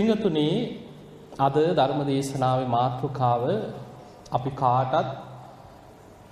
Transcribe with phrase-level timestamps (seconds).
[0.00, 0.54] පිංගතුනේ
[1.38, 3.42] අද ධර්ම දේශනාවේ මාතෘකාව
[4.30, 5.08] අපි කාටත්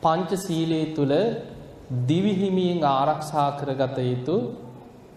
[0.02, 1.12] පංචශීලයේ තුල
[2.06, 4.36] දිවි හිමියෙන් ආරක්ෂා කරගත යුතු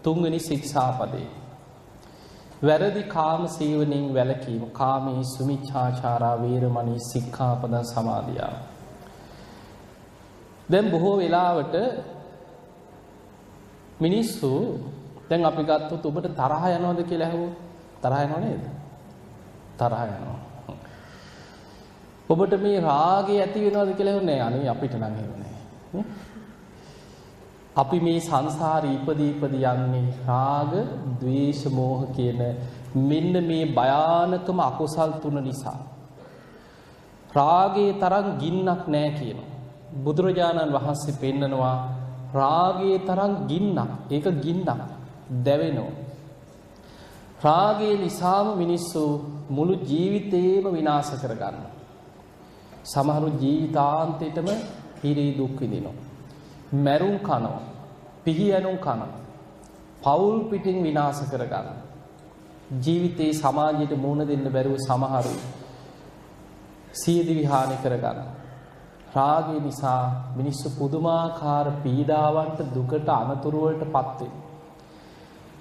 [0.03, 1.27] තුන්වෙනි ශික්ෂාපදේ.
[2.61, 8.53] වැරදි කාම සීවණෙන් වැළකීම කාමී සුමිච්ඡාචාරා වේරමණී සික්ඛාපද සමාදියා.
[10.71, 11.75] දැන් බොහෝ වෙලාවට
[14.01, 14.51] මිනිස්සු
[15.29, 17.70] දැන් අපි ගත්තොත් ඔබට තරහ යනවද කියලා ඇහුවොත්
[18.01, 18.63] තරහ යනව නේද?
[19.77, 20.39] තරහ යනවා.
[22.29, 26.03] ඔබට මේ රාගය ඇති වෙනවද කියලා ඇහුවනේ අනේ අපිට නම් එහෙම නෑ.
[27.75, 30.73] අපි මේ සංසාරේ ඉපදී ඉපදී යන්නේ රාග,
[31.19, 32.41] ద్వේෂ, මෝහ කියන
[33.03, 35.79] මෙන්න මේ භයානකම අකුසල් තුන නිසා.
[37.33, 39.49] රාගයේ තරම් ගින්නක් නෑ කියනවා.
[39.95, 41.77] බුදුරජාණන් වහන්සේ පෙන්නනවා
[42.33, 43.91] රාගයේ තරම් ගින්නක්.
[44.09, 44.69] ඒක ගින්නක්.
[45.43, 46.00] දැවෙනවා.
[47.43, 49.03] රාගයේ නිසාම මිනිස්සු
[49.49, 51.71] මුළු ජීවිතේම විනාශ කරගන්නවා.
[52.85, 54.49] සමහරු ජීවිතාන්තයටම
[55.01, 55.95] හිරේ දුක් විඳිනවා.
[56.77, 57.61] මැරුම් කනවා.
[58.23, 59.21] පිහියනුම් කනවා.
[60.01, 61.79] පවුල් පිටින් විනාශ කරගන්න.
[62.79, 65.33] ජීවිතේ සමාජයට මුහුණ දෙන්න බැරුව සමහරු
[66.93, 68.29] සියදි විහානි කරගන්න.
[69.15, 70.03] රාගය නිසා
[70.35, 74.50] මිනිස්සු පුදුමාකාර පීඩාවන්ට දුකට අනතුරුවලට පත්වෙන.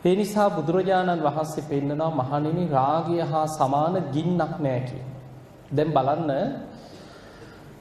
[0.01, 5.05] ඒ නිසා බුදුරජාණන් වහන්සේ පෙන්නනවා මහණෙනි රාගය හා සමාන ගින්නක් නෑ කිය.
[5.73, 6.31] දැන් බලන්න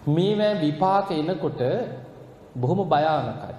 [0.08, 1.62] මේවැ විපාක එනකොට
[2.56, 3.56] බොහොම භයානකයි.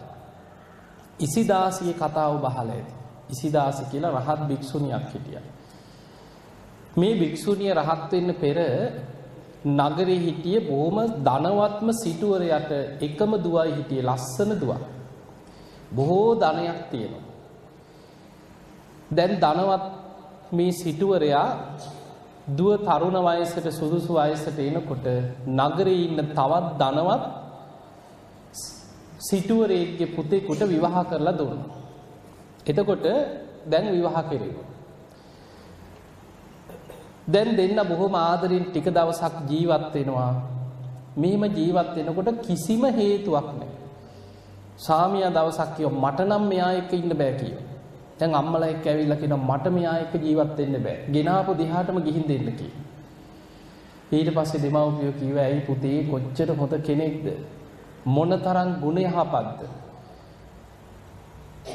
[1.19, 2.94] ඉසිදාසිය කතාව බහල ඇති.
[3.31, 5.41] ඉසිදාසි කියලා රහත් භික්ෂුණියක් හිටිය.
[6.97, 8.58] මේ භික්ෂුණිය රහත් වෙන්න පෙර
[9.70, 14.83] නගරේ හිටිය බොහොම ධනවත්ම සිටුවරයට එකම දුවයි හිටියේ ලස්සන දුවක්.
[15.92, 17.30] බොහෝ ධනයක් තියෙනවා.
[19.11, 19.84] දැන් ධනවත්
[20.53, 21.47] මේ සිටුවරයා
[22.50, 25.06] දුව තරුණ වයසට සුදුසු වයසට එනකොට
[25.48, 27.25] නගරේ ඉන්න තවත් ධනවත්
[29.20, 31.70] සිටුවරේගේ පුතෙකුට විවාහ කරලා දුන්නා.
[32.66, 33.06] එතකොට
[33.65, 34.69] දැන් විවාහ කෙරෙනවා.
[37.28, 40.32] දැන් දෙන්න බොහොම ආදරෙන් ටික දවසක් ජීවත් වෙනවා.
[41.16, 43.75] මෙහෙම ජීවත් වෙනකොට කිසිම හේතුවක් නැහැ.
[44.78, 47.69] සාමියා දවසක් කියව මට නම් මෙයා එක්ක ඉන්න බෑ කියලා.
[48.20, 50.97] දැන් අම්මලා එක්ක ඇවිල්ලා කියනවා මට මෙයා එක්ක ජීවත් වෙන්න බෑ.
[51.14, 52.84] ගෙනාපු දිහාටම ගිහින් දෙන්න කියලා.
[54.12, 57.26] ඊට පස්සේ දෙමව්පියෝ කිව්වා ඇයි පුතේ කොච්චර හොඳ කෙනෙක්ද?
[58.04, 59.60] මොනතරම් ගුණ යහපත්ද?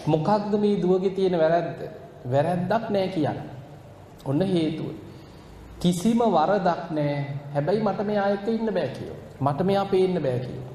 [0.07, 1.81] මොකක්ද මේ දුවගේ තියෙන වැරැද්ද?
[2.33, 3.50] වැරැද්දක් නෑ කියන්නේ.
[4.25, 4.94] ඔන්න හේතුව.
[5.79, 7.17] කිසිම වරදක් නෑ.
[7.53, 9.19] හැබැයි මට මෙයා එක්ක ඉන්න බෑ කියලා.
[9.41, 10.72] මට මෙයා පේන්න බෑ කියලා.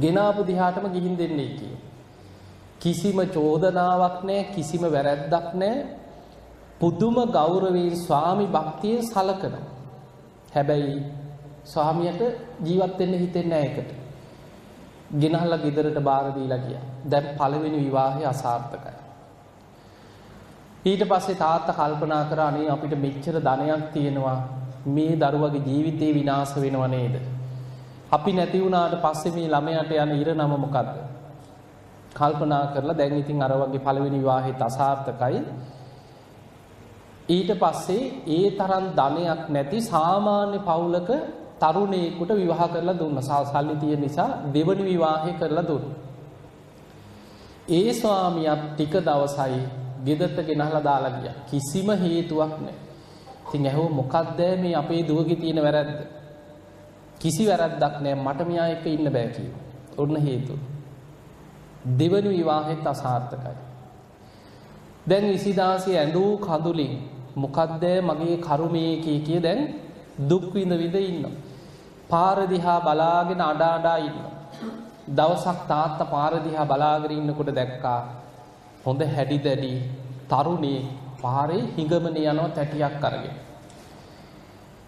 [0.00, 1.87] ගෙනාපු දිහාටම ගිහින් දෙන්නේ කියලා.
[2.88, 5.78] කිසිම චෝදනාවක් නෑ කිසිම වැරැද්දක් නෑ
[6.80, 9.64] පුදුම ගෞරවයෙන් ස්වාමි භක්තියෙන් සලකනවා.
[10.54, 10.98] හැබැයි
[11.64, 12.20] ස්වාමියට
[12.64, 13.90] ජීවත් වෙන්න හිතෙන්නේ නැහැ ඒකට.
[15.14, 16.84] ගෙනහල්ලා ගෙදරට බාර දීලා ගියා.
[17.10, 18.96] දැන් පළවෙනි විවාහය අසාර්ථකයි.
[20.84, 24.38] ඊට පස්සේ තාත්තා කල්පනා කරා අනේ අපිට මෙච්චර ධනයක් තියෙනවා
[24.88, 27.14] මේ දරුවගේ ජීවිතේ විනාශ වෙනව නේද?
[28.12, 31.17] අපි නැති වුණාට පස්සේ මේ ළමයාට යන ඉරණම මොකද්ද?
[32.18, 35.40] කල්පනා කරලා දැන් ඉතින් අර වගේ පළවෙනි විවාහෙත් අසාර්ථකයි.
[37.28, 41.10] ඊට පස්සේ ඒ තරම් ධනයක් නැති සාමාන්‍ය පවුලක
[41.58, 43.22] තරුණයෙකුට විවාහ කරලා දුන්න.
[43.22, 45.86] සල්ලි තියෙන නිසා දෙවනි විවාහය කරලා දුන්න.
[47.68, 49.60] ඒ ස්වාමියාත් ටික දවසයි
[50.04, 51.36] ගෙදරට ගෙනහලා දාලා ගියා.
[51.46, 52.76] කිසිම හේතුවක් නැහැ.
[53.44, 55.98] ඉතින් ඇහුව මොකක්ද මේ අපේ දුවගේ තියෙන වැරද්ද?
[57.18, 58.22] කිසි වැරද්දක් නැහැ.
[58.24, 59.60] මට මෙයා එක්ක ඉන්න බෑ කියලා.
[59.96, 60.58] ඔන්න හේතුව.
[61.96, 63.56] දෙවනි විවාහෙත් අසාර්ථකයි.
[65.06, 66.94] දැන් විසිදාසේ ඇඳූ කඳුලින්
[67.36, 69.60] මොකක්ද මගේ කරුමේ කිය කිය දැන්
[70.20, 71.34] දුක් විඳ විඳ ඉන්නවා.
[72.08, 74.32] පාර දිහා බලාගෙන අඬ අඬා ඉන්නවා.
[75.10, 78.00] දවසක් තාත්තා පාර දිහා බලාගෙන ඉන්නකොට දැක්කා
[78.84, 79.72] හොඳ හැඩි දැඩි
[80.28, 80.80] තරුණී
[81.22, 83.36] පාරේ හිඟමනේ යනවා තැටියක් අරගෙන.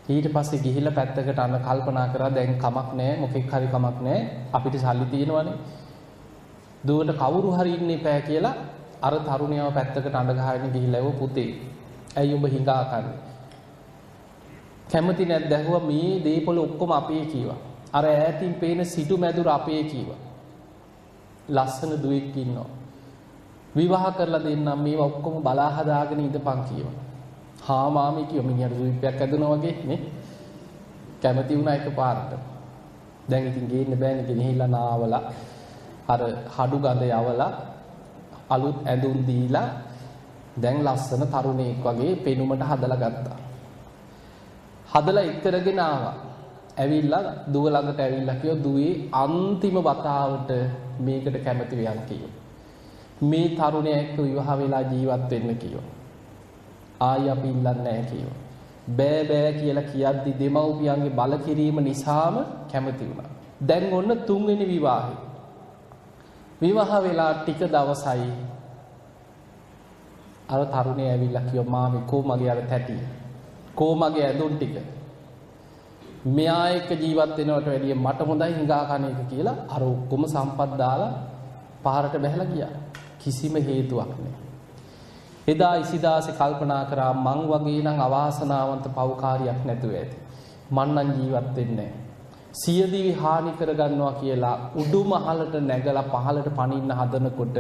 [0.08, 4.20] ඊට පස්සේ ගිහිල්ලා පැත්තකට අන්න කල්පනා කරා දැන් කමක් නැහැ මොකෙක් හරි කමක් නැහැ
[4.52, 5.56] අපිට සල්ලි තියෙනවනේ.
[6.86, 8.54] දුවට කවුරු හරි ඉන්න එපා කියලා
[9.02, 11.50] අර තරුණයව පැත්තකට අඬ ගහගෙන ගිහිල්ලා එව පුතේ.
[12.16, 13.18] ඇයි ඔබ හිඟා කන්නේ?
[14.90, 17.58] කැමති නැද්ද ඇහුවා මේ දීපොළ ඔක්කොම අපේ කීවා.
[17.92, 20.20] අර ඈතින් පේන සිටු මැදුර අපේ කීවා.
[21.48, 22.70] ලස්සන දුවෙක් ඉන්නවා.
[23.76, 26.96] විවාහ කරලා දෙන්නම් මේවා ඔක්කොම බලා හදාගෙන ඉඳපන් කියනවා.
[27.62, 30.00] හා මාමී කියව මිනිහට දුවිප්පයක් ඇදුනා වගේ නේ.
[31.22, 32.32] කැමති වුණා එකපාරට.
[33.30, 35.22] දැන් ඉතින් ගේන්න බෑනේ ගෙනහිල්ලා නාවලා
[36.12, 36.20] අර
[36.56, 37.52] හඩු ගඳ යවලා
[38.50, 39.68] අලුත් ඇඳුම් දීලා
[40.56, 43.38] දැන් ලස්සන තරුණයෙක් වගේ පෙනුමට හදලා ගත්තා.
[44.88, 46.14] හදලා ඉක්කරගෙන ආවා.
[46.76, 47.22] ඇවිල්ලා
[47.52, 50.50] දුව ළඟට ඇවිල්ලා කිව්වා දුවේ අන්තිම වතාවට
[51.00, 52.34] මේකට කැමති වෙයන් කිව්වා.
[53.22, 55.88] මේ තරුණයා එක්ක විවාහ වෙලා ජීවත් වෙන්න කිව්වා.
[57.00, 58.38] ආයි අපි ඉල්ලන්නේ නැහැ කිව්වා.
[58.96, 62.36] බෑ බෑ කියලා කියද්දි දෙමව්පියන්ගේ බල කිරීම නිසාම
[62.72, 63.30] කැමති වුණා.
[63.62, 65.14] දැන් ඔන්න තුන්වෙනි විවාහය.
[66.60, 68.30] විවාහ වෙලා ටික දවසයි
[70.48, 73.00] අර තරුණය ඇවිල්ලා කිව්වා මාමි කෝ මගේ අර තැටිය.
[73.74, 74.76] කෝ මගේ ඇඳුම් ටික.
[76.26, 81.12] මෙයා එක්ක ජීවත් වෙනවට වැඩිය මට හොඳයි හිඟා කන එක කියලා අර ඔක්කොම සම්පත් දාලා
[81.82, 82.74] පාරට බැහැලා ගියා.
[83.18, 84.44] කිසිම හේතුවක් නැහැ.
[85.48, 90.16] එදා ඉසිදාසේ කල්පනා කරා මං වගේ නම් අවාසනාවන්ත පව්කාරියක් නැතුව ඇති.
[90.70, 91.90] මං නම් ජීවත් වෙන්නේ
[92.52, 97.58] සියදිවි හානි කරගන්නවා කියලා උඩුමහලට නැගලා පහලට පනින්න හදනකොට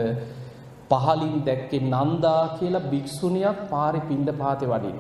[0.92, 4.98] පහලින් දැක්කේ නන්දා කියලා භික්ෂුණියක් පාරේ පිණ්ඩපාතේ වඩින.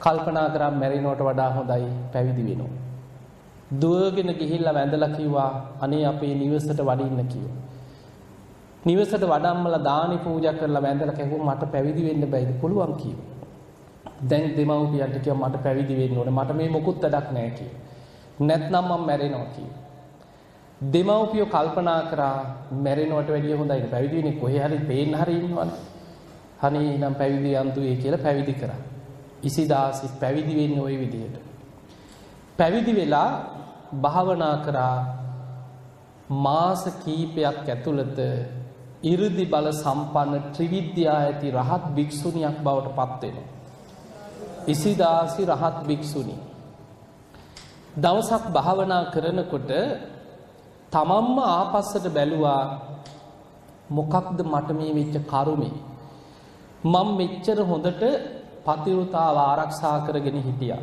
[0.00, 2.78] කල්පනා කරා මැරෙනවට වඩා හොඳයි පැවිදි වෙනවා.
[3.72, 5.50] දුවගෙන ගිහිල්ලා වැඳලා කිව්වා
[5.80, 7.58] අනේ අපේ නිවසට වඩින්න කිව්වා.
[8.84, 13.28] නිවසට වඩම්මලා දානි පූජා කරලා වැඳලා කිව්වා මට පැවිදි වෙන්න බැයිද පුළුවන් කිව්වා.
[14.30, 17.89] දැන් දෙමව්පියන්ට කිව්වා මට පැවිදි වෙන්න ඕනේ මට මේ මොකුත් වැඩක් නැහැ කිව්වා.
[18.40, 19.80] නැත්නම් මම මැරෙනවා කියලා.
[20.80, 22.36] දෙමව්පියෝ කල්පනා කරා
[22.78, 25.80] මැරෙනවට වැඩිය හොඳයි පැවිදි වෙන්නේ කොහේ හරි පේන්න හරි ඉන්නවනේ.
[26.62, 28.80] හනේ නම් පැවිදි යන්තුයි කියලා පැවිදි කරා.
[29.42, 31.36] ඉසිදාසි පැවිදි වෙන්නේ ওই විදිහට.
[32.58, 33.30] පැවිදි වෙලා
[34.02, 34.96] භාවනා කරා
[36.40, 38.18] මාස කීපයක් ඇතුළත
[39.04, 43.48] 이르දි බල සම්පන්න ත්‍රිවිද්‍යා ඇති රහත් භික්ෂුණියක් බවට පත් වෙනවා.
[44.66, 46.40] ඉසිදාසි රහත් භික්ෂුණී
[47.96, 49.70] දවසක් භාවනා කරනකොට
[50.92, 52.62] තමන්ම ආපස්සට බැලුවා
[53.90, 55.74] මොකක්ද මට මේ වෙච්ච කරුමේ
[56.84, 58.02] මම මෙච්චර හොඳට
[58.64, 60.82] පතිවෘතාව ආරක්ෂා කරගෙන හිටියා.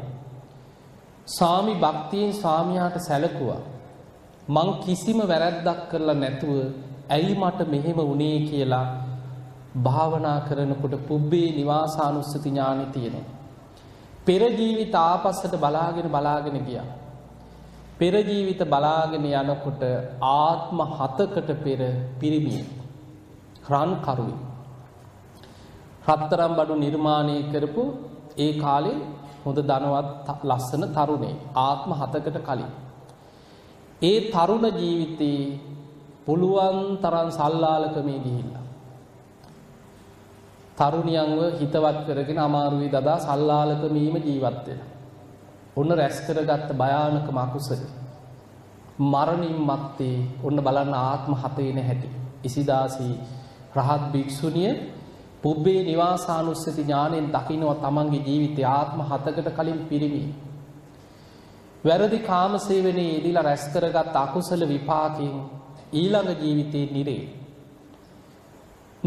[1.30, 3.62] සාමි භක්තියෙන් ස්වාමියාට සැලකුවා.
[4.48, 6.56] මං කිසිම වැරැද්දක් කරලා නැතුව
[7.10, 8.86] ඇයි මට මෙහෙම වුණේ කියලා
[9.78, 13.26] භාවනා කරනකොට පුබ්බේ නිවාසානුස්සති ඥානෙ තියෙනවා.
[14.28, 16.88] පෙර ජීවිත ආපස්සට බලාගෙන බලාගෙන ගියා.
[18.00, 19.84] පෙර ජීවිත බලාගෙන යනකොට
[20.32, 21.80] ආත්ම හතකට පෙර
[22.20, 22.62] පිරිමිය
[23.70, 24.40] රන් කරුවේ
[26.08, 27.84] රත්තරම් බඩු නිර්මාණය කරපු
[28.38, 29.00] ඒ කාලේ
[29.44, 31.36] හොඳ ධනවත් ලස්සන තරුණේ.
[31.58, 32.72] ආත්ම හතකට කලින්.
[34.02, 35.42] ඒ තරුණ ජීවිතේ
[36.26, 38.67] පුළුවන් තරම් සල්ලාලකමේ ගිහිල්ලා.
[40.78, 44.90] තරුණියන්ව හිතවත් කරගෙන අමාරුවේ දදා සල්ලාලකමීම ජීවත් වෙලා.
[45.78, 47.82] ඔන්න රැස් කරගත්ත භයානක මකුසල
[49.04, 52.10] මරණින් මත්තේ ඔන්න බලන්න ආත්ම හතේන හැටි
[52.44, 53.16] ඉසිදාසී
[53.76, 54.72] රහත් භික්ෂුණිය
[55.44, 60.24] පුබ්බේ නිවාසානුස්සති ඥාණයෙන් දකිනවා තමන්ගේ ජීවිතය ආත්ම හතකට කලින් පිරිමි.
[61.84, 65.36] වැරදි කාමසේවනයේ යෙදිලා රැස් කරගත් අකුසල විපාකයෙන්
[65.94, 67.24] ඊළඟ ජීවිතේ නිරේ.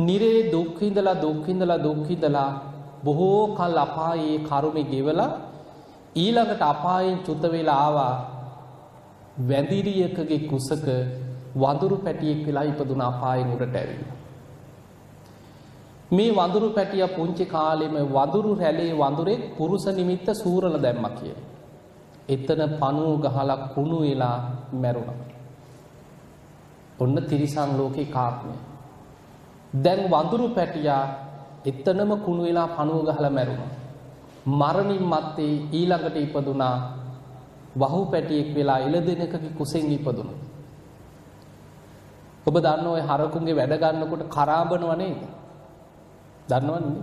[0.01, 2.51] නිරේ දුක් විඳලා දුක් විඳලා දුක් විඳලා
[3.05, 5.31] බොහෝ කල් අපායේ කර්මෙ ගෙවලා
[6.17, 8.15] ඊළඟට අපායෙන් චුත වෙලා ආවා
[9.41, 10.87] වැඳිරියකගේ කුසක
[11.55, 14.17] වඳුරු පැටියෙක් වෙලා ඉපදුන අපායෙන් උඩට ඇවිල්ලා.
[16.11, 21.47] මේ වඳුරු පැටිය පුංචි කාලෙම වඳුරු රැළේ වඳුරෙක් පුරුෂ නිමිත්ත සූරල දැම්මා කියලා.
[22.29, 24.37] එතන පණුව ගහලා කුණු වෙලා
[24.75, 25.19] මැරුණා.
[27.01, 28.55] ඔන්න තිරිසන් ලෝකේ කාත්මය.
[29.75, 31.05] දැන් වඳුරු පැටියා
[31.65, 33.71] එතනම කුණු වෙලා පණුව ගහලා මැරුණා.
[34.51, 36.77] මරණින් මත්තේ ඊළඟට ඉපදුනා
[37.77, 40.39] වහු පැටියෙක් වෙලා එළදෙනකගේ කුසෙන් ඉපදුණා.
[42.47, 45.21] ඔබ දන්න ඔය හරකුන්ගේ වැඩ ගන්නකොට කරාබනව නේද?
[46.49, 47.03] දන්නවන්නේ?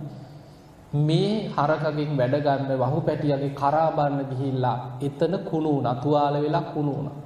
[0.98, 5.94] මේ හරකගෙන් වැඩ ගන්න වහු පැටියගේ කරා බන්න ගිහිල්ලා එතන කුණු වුණා.
[5.96, 7.16] තුවාල වෙලා කුණු වුණා.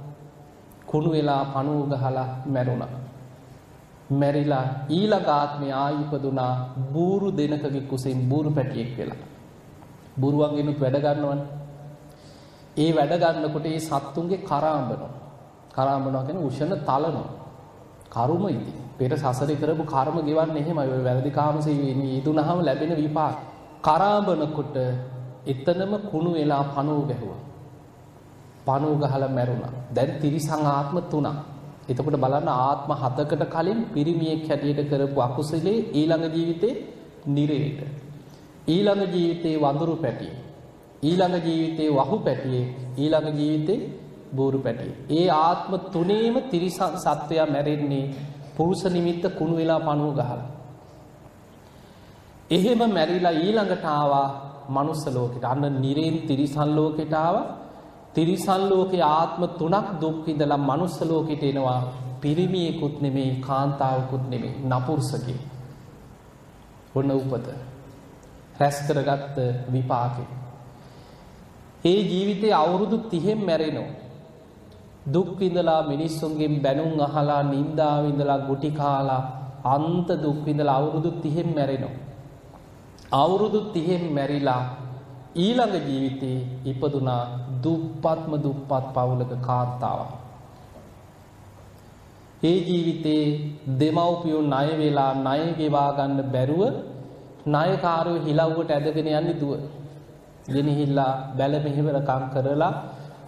[0.85, 3.02] කුණු වෙලා පණුව ගහලා මැරුණා.
[4.13, 6.53] මැරිලා ඊළඟ ආත්මය ආයි ඉපදුනා
[6.93, 9.21] බූරු දෙනකගේ කුසෙන් බූරු පැටියෙක් වෙලා.
[10.17, 11.47] බුරුවන්ගෙනුත් වැඩ ගන්නවනේ.
[12.77, 15.13] ඒ වැඩ ගන්නකොට ඒ සත්තුන්ගේ කරාඹනවා.
[15.71, 17.29] කරාඹනවා කියන්නේ උෂණ තලනවා.
[18.09, 18.77] කරුම ඉතින්.
[18.99, 20.89] පෙර සසරේ කරපු කර්ම ගෙවන්නේ එහෙමයි.
[20.89, 21.75] ඔය වැරදි කාමසේ
[22.07, 23.37] ඊදුනහම ලැබෙන විපාක.
[23.81, 24.75] කරාඹනකොට
[25.45, 27.41] එතනම කුණු වෙලා පණුව ගැහුවා.
[28.65, 29.73] පණුව ගහලා මැරුණා.
[29.91, 31.52] දැන් තිරිසං ආත්ම තුනක්.
[31.83, 36.73] එතකොට බලන්න ආත්ම හතකට කලින් පිරිමියෙක් හැටියට කරපු අකුසලේ ඊළඟ ජීවිතේ
[37.27, 37.81] නිරේට.
[38.67, 40.37] ඊළඟ ජීවිතේ වඳුරු පැටියෙක්.
[41.03, 42.69] ඊළඟ ජීවිතේ වහු පැටියෙක්.
[42.97, 43.79] ඊළඟ ජීවිතේ
[44.31, 44.97] බෝරු පැටියෙක්.
[45.09, 48.11] ඒ ආත්ම තුනේම තිරිසං සත්වයා මැරෙන්නේ
[48.55, 50.43] පුරුෂ නිමිත්ත කුණු වෙලා පණුව ගහලා.
[52.49, 54.27] එහෙම මැරිලා ඊළඟට ආවා
[54.69, 55.43] මනුස්ස ලෝකෙට.
[55.43, 57.62] අන්න නිරේන් තිරිසන් ලෝකෙට ආවා.
[58.15, 61.81] තිරිසන් ලෝකේ ආත්ම තුනක් දුක් විඳලා මනුස්ස ලෝකෙට එනවා.
[62.21, 65.39] පිරිමියෙකුත් නෙමෙයි කාන්තාවකුත් නෙමෙයි නපුරුෂකේ.
[66.95, 67.47] ඔන්න උපත.
[68.59, 69.37] රැස් කරගත්ත
[69.73, 70.29] විපාකේ.
[71.85, 73.91] ඒ ජීවිතේ අවුරුදු 30න් මැරෙනවා.
[75.05, 79.23] දුක් විඳලා මිනිස්සුන්ගෙන් බැනුම් අහලා නින්දා විඳලා ගුටි කාලා
[79.65, 81.97] අන්ත දුක් විඳලා අවුරුදු 30න් මැරෙනවා.
[83.13, 84.63] අවුරුදු 30න් මැරිලා
[85.35, 87.23] ඊළඟ ජීවිතේ ඉපදුනා
[87.63, 90.11] දුප්පත්ම දුප්පත් පවුලක කාන්තාවක්.
[92.43, 93.23] ඒ ජීවිතේ
[93.79, 96.61] දෙමව්පියෝ ණය වෙලා ණය ගෙවා ගන්න බැරුව
[97.45, 99.53] ණයකාරයෝ හිලව්වට ඇදගෙන යන්නේ දුව.
[100.47, 102.73] ගෙනහිල්ලා බැල මෙහෙවරකම් කරලා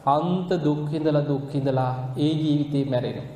[0.08, 3.32] අන්ත දුක් විඳලා දුක් විඳලා ඒ ජීවිතේ මැරෙනවා.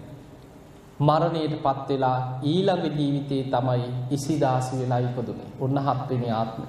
[0.99, 5.49] මරණයට පත් වෙලා ඊළඟ ජීවිතේ තමයි ඉසිදාසි වෙලා ඉපදුනේ.
[5.59, 6.65] ඔන්න හත්වෙනි ආත්මය.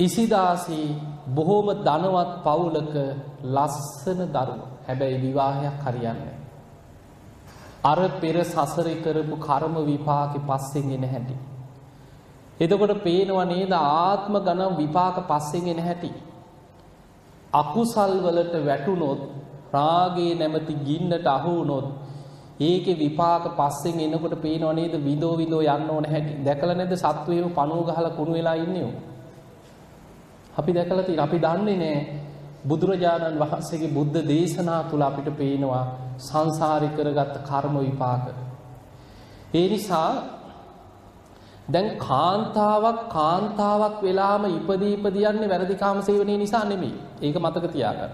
[0.00, 0.80] ඉසිදාසි
[1.28, 2.94] බොහෝම ධනවත් පවුලක
[3.46, 4.60] ලස්සන දරුව.
[4.86, 6.36] හැබැයි විවාහයක් හරියන්නේ
[7.82, 11.36] අර පෙර සසරේ කරපු කර්ම විපාකෙ පස්සෙන් එන හැටි.
[12.60, 16.10] එතකොට පේනවා නේද ආත්ම ගණන් විපාක පස්සෙන් එන හැටි.
[17.52, 19.20] අකුසල් වලට වැටුනොත්
[19.72, 21.86] රාගේ නැමැති ගින්නට අහු වුනොත්
[22.60, 26.34] ඒකේ විපාක පස්සෙන් එනකොට පේනව නේද විදෝ විදෝ යන්න ඕන හැටි.
[26.44, 28.92] දැකලා නැද්ද සත්තු එහෙම පණුව ගහලා කුණු වෙලා ඉන්නේ උ.
[30.60, 31.98] අපි දැකලා තියෙන අපි දන්නේ නෑ
[32.64, 35.84] බුදුරජාණන් වහන්සේගේ බුද්ධ දේශනා තුල අපිට පේනවා
[36.20, 38.24] සංසාරේ කරගත්ත කර්ම විපාක.
[39.54, 40.10] ඒ නිසා
[41.68, 46.94] දැන් කාන්තාවක් කාන්තාවක් වෙලාම ඉපදී ඉපදියන්නේ වැරදි කාම සේවනයේ නිසා නෙමෙයි.
[47.22, 48.12] ඒක මතක තියාගන්න.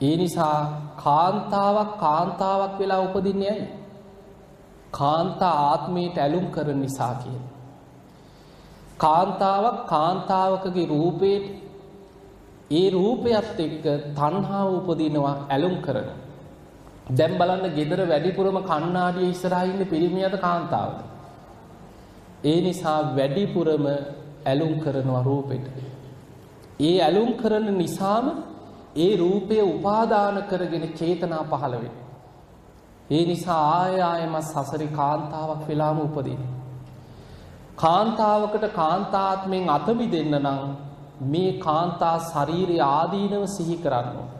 [0.00, 0.58] ඒ නිසා
[0.98, 3.70] කාන්තාවක් කාන්තාවක් වෙලා උපදින්නේ ඇයි?
[4.92, 7.42] කාන්තා ආත්මයට ඇලුම් කරන නිසා කියන.
[9.02, 11.46] කාන්තාවක් කාන්තාවකගේ රූපේට
[12.70, 16.08] ඒ රූපයත් එක්ක තණ්හාව උපදිනවා ඇලුම් කරන.
[17.10, 20.98] දැන් බලන්න gedara වැඩිපුරම කණ්ණාඩිය ඉස්සරහා ඉන්නේ පිරිමියද කාන්තාවද?
[22.44, 23.84] ඒ නිසා වැඩිපුරම
[24.44, 25.66] ඇලුම් කරනවා රූපෙට.
[26.80, 28.26] ඒ ඇලුම් කරන නිසාම
[28.96, 32.08] ඒ රූපය උපාදාන කරගෙන චේතනා පහළ වෙනවා.
[33.10, 36.42] ඒ නිසා ආය ආයම සසරි කාන්තාවක් වෙලාම උපදින.
[37.76, 40.60] කාන්තාවකට කාන්තාත්මෙන් අත මිදෙන්න නම්
[41.24, 44.30] මේ කාන්තා ශරීරය ආදීනව සිහි කරන්න ඕන.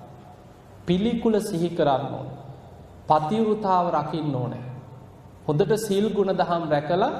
[0.87, 2.29] පිළිකුල සිහි කරන්න ඕන.
[3.09, 4.65] පතිවෘතාව රකින්න ඕනේ.
[5.47, 7.13] හොඳට සීල් ගුණ දහම් රැකලා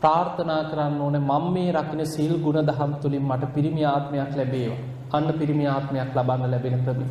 [0.00, 4.82] ප්‍රාර්ථනා කරන්න ඕනේ මම මේ රකින්න සීල් ගුණ දහම් තුලින් මට පිරිමි ආත්මයක් ලැබේවා.
[5.12, 7.06] අන්න පිරිමි ආත්මයක් ලබන්න ලැබෙන ක්‍රමය.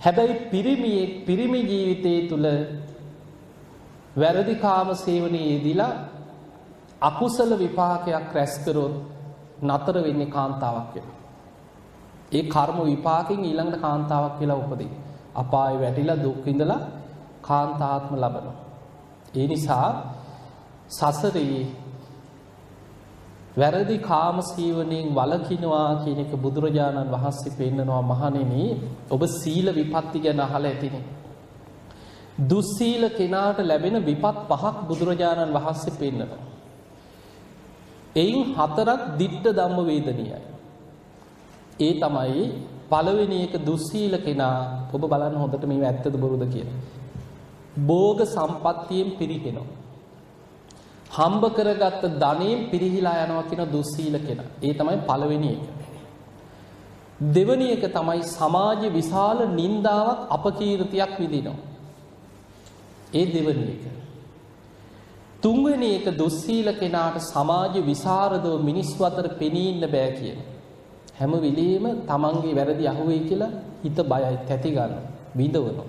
[0.00, 2.46] හැබැයි පිරිමියෙක් පිරිමි ජීවිතයේ තුල
[4.16, 5.92] වැරදි කාම සේවනයේ යෙදිලා
[7.00, 8.94] අකුසල විපාකයක් රැස් කරොත්
[9.62, 11.16] නතර වෙන්නේ කාන්තාවක් වෙනවා.
[12.32, 14.90] ඒ කර්ම විපාකෙන් ඊළඟට කාන්තාවක් කියලා උපදින.
[15.34, 16.80] අපායේ වැටිලා දුක් විඳලා
[17.42, 18.56] කාන්තාත්ම ලබනවා.
[19.34, 19.88] ඒ නිසා
[20.90, 21.62] සසරේ
[23.56, 28.64] වැරදි කාම සීවනයෙන් වලකිනවා කියන එක බුදුරජාණන් වහන්සේ පෙන්නනවා මහණෙනි
[29.10, 31.04] ඔබ සීල විපත්ති ගැන අහලා ඇතිනේ.
[32.42, 36.47] දුස්සීල කෙනාට ලැබෙන විපත් පහක් බුදුරජාණන් වහන්සේ පෙන්නනවා.
[38.16, 40.40] එයින් හතරක් දිට්ඨ ධම්ම වේදනීයයි.
[41.80, 42.44] ඒ තමයි
[42.90, 46.78] පළවෙනි එක දුස්සීල කෙනා ඔබ බලන්න හොඳට මේව ඇත්තද බොරුද කියලා.
[47.86, 49.66] භෝග සම්පත්තියෙන් පිරිහෙනවා.
[51.10, 54.48] හම්බ කරගත්ත ධනයෙන් පිරිහිලා යනවා කියන දුස්සීල කෙනා.
[54.62, 55.62] ඒ තමයි පළවෙනි එක.
[57.20, 61.56] දෙවැනි එක තමයි සමාජ විශාල නින්දාවක් අපකීර්තියක් විඳිනවා.
[63.14, 63.97] ඒ දෙවැනි එක.
[65.38, 70.38] තුන්වෙනි එක දුස්සීල කෙනාට සමාජ විසරදව මිනිස්සු අතර පෙනී ඉන්න බෑ කියන.
[71.14, 73.52] හැම වෙලෙම තමන්ගේ වැරදි අහුවෙයි කියලා
[73.82, 75.06] හිත බයයි තැති ගන්නවා.
[75.34, 75.88] විඳවනවා.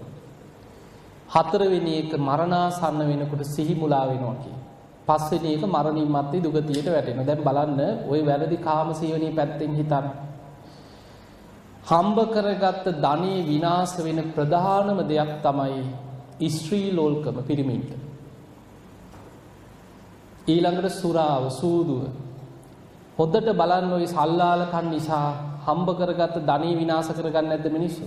[1.29, 4.57] හතරවෙනි එක මරණාසන්න වෙනකොට සිහි මුලා වෙනවා කියන.
[5.07, 7.25] පස්වෙනි එක මරණින් මත්තේ දුගතියට වැටෙනවා.
[7.25, 10.07] දැන් බලන්න ওই වැරදි කාමසීවණී පැත්තෙන් හිතන්න.
[11.85, 18.08] හම්බ කරගත්ත ධනෙ විනාශ වෙන ප්‍රධානම දෙයක් තමයි ස්ත්‍රී ලෝල්කම පිරිමින්ට.
[20.49, 22.01] ඊළඟට සුරාව සූදුව
[23.17, 25.27] හොද්දට බලන්න ඔය සල්ලාලකන් නිසා
[25.65, 28.05] හම්බ කරගත්ත ධනී විනාශ කරගන්න නැද්ද මිනිස්සු?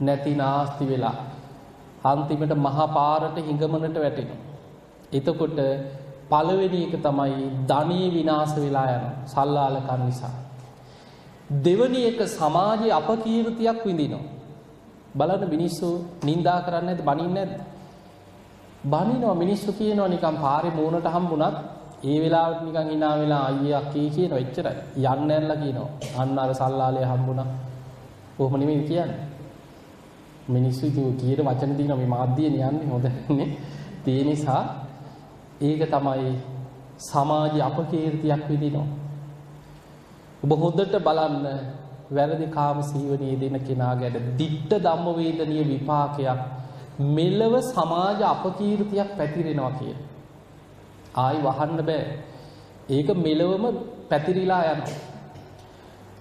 [0.00, 1.16] නැති නාස්ති වෙලා
[2.04, 4.40] අන්තිමට මහා පාරට හිඟමනට වැටෙනවා.
[5.12, 5.58] එතකොට
[6.28, 10.34] පළවෙනි එක තමයි ධනී විනාශ වෙලා යන සල්ලාලකන් නිසා.
[11.58, 14.26] දෙවනි එක සමාජයේ අපකීර්තියක් විඳිනවා.
[15.14, 15.88] බලන්න මිනිස්සු
[16.22, 17.77] නිඳා කරන්නේ නැද්ද බනින්නේ නැද්ද?
[18.84, 21.56] බනිනවා මිනිස්සු කියනවා නිකන් පාරේ මූණට හම්බුණත්
[22.04, 24.76] ඒ වෙලාවට නිකන් hina වෙලා අයියේ අක්කේ කියනවා එච්චරයි.
[24.96, 25.88] යන්න ඇරලා කියනවා.
[26.18, 27.46] අන්න අර සල්ලාලේ හම්බුණා.
[28.38, 29.18] කොහොම නෙමෙයි කියන්නේ.
[30.48, 33.48] මිනිස්සු ඉතින් කියන වචන දිනන මේ මාධ්‍යයෙන් යන්නේ හොඳ නේ.
[34.06, 34.62] ඒ නිසා
[35.60, 36.30] ඒක තමයි
[37.00, 38.86] සමාජ අපකීර්තියක් විදිනවා.
[40.44, 41.46] ඔබ හොඳට බලන්න
[42.10, 46.40] වැරදි කාම සීවනයේ දෙන කෙනා ගැන දිට්ට ධම්ම වේදනීය විපාකයක්
[46.98, 49.94] මෙලව සමාජ අපකීර්තියක් පැතිරෙනවා කිය.
[51.14, 52.04] ආයි වහන්න බෑ.
[52.88, 53.64] ඒක මෙලවම
[54.08, 54.98] පැතිරිලා යනවා.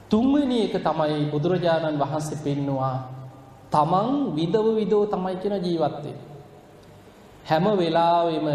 [0.10, 2.96] තුන්වෙනි එක තමයි බුදුරජාණන් වහන්සේ පෙන්නවා
[3.72, 6.15] තමන් විදව විදව තමයි කියන ජීවත්තේ.
[7.46, 8.48] හැම වෙලාවෙම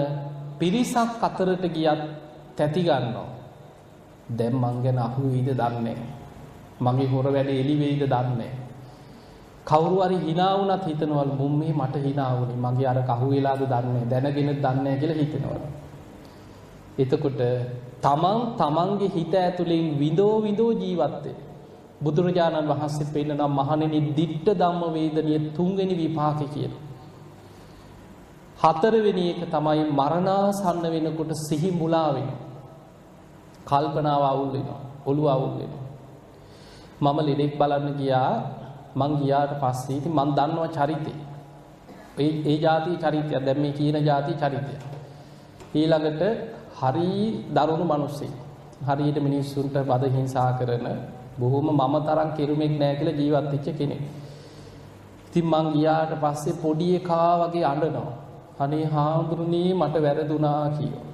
[0.58, 2.00] පිරිසක් අතරට ගියත්
[2.56, 3.28] තැති ගන්නවා.
[4.30, 5.98] දැන් මං ගැන අහු වෙයිද දන්නේ
[6.80, 8.52] මගේ හොර වැඩ එළි වෙයිද දන්නේ
[9.66, 14.04] කවුරු හරි hina වුණත් හිතනවලු මුම් මේ මට hina වුණේ මගේ අර කහු වෙලාද දන්නේ
[14.06, 15.66] දැනගෙන දන්නේ කියලා හිතනවලු.
[16.98, 17.40] එතකොට
[18.02, 21.26] තමන් තමන්ගේ හිත ඇතුලෙන් විඳෝ විඳෝ ජීවත්
[22.02, 26.82] බුදුරජාණන් වහන්සේ පෙන්නන මහණෙනි දිට්ඨ ධම්ම වේදනීය තුන්වෙනි විපාකේ කියලා.
[28.58, 32.40] හතරවෙනි එක තමයි මරණාසන්න වෙනකොට සිහි මුලා වෙනවා.
[33.66, 34.80] කල්පනාව අවුල් වෙනවා.
[35.06, 35.86] ඔළුව අවුල් වෙනවා.
[37.02, 38.32] මම ලෙඩෙක් බලන්න ගියා.
[38.96, 41.18] මං ගියාට පස්සේ ඉතින් මං දන්නවා චරිතේ.
[42.18, 44.74] ඒ ඒ જાති චරිතය දැන් මේ කියන જાති චරිතය.
[45.74, 46.22] ඊළඟට
[46.80, 47.10] හරි
[47.50, 48.32] දරුණු මිනිස්සෙක්.
[48.82, 50.86] හරියට මිනිස්සුන්ට බද හිංසා කරන
[51.38, 54.02] බොහොම මම තරම් කිරුමෙක් නෑ කියලා ජීවත් වෙච්ච කෙනෙක්.
[55.26, 58.12] ඉතින් මං ගියාට පස්සේ පොඩි එකා වගේ අඬනවා.
[58.58, 61.04] අනේ හාමුදුරනේ මට වැරදුනා කියෝ.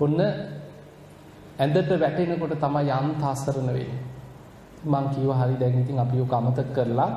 [0.00, 0.20] ඔන්න
[1.58, 4.07] ඇඳට වැටෙනකොට තමයි යන්ත අසරණ වෙන්නේ.
[4.84, 7.10] මං කිව්වා හරි දැන් ඉතින් අපි ඔක අමතක කරලා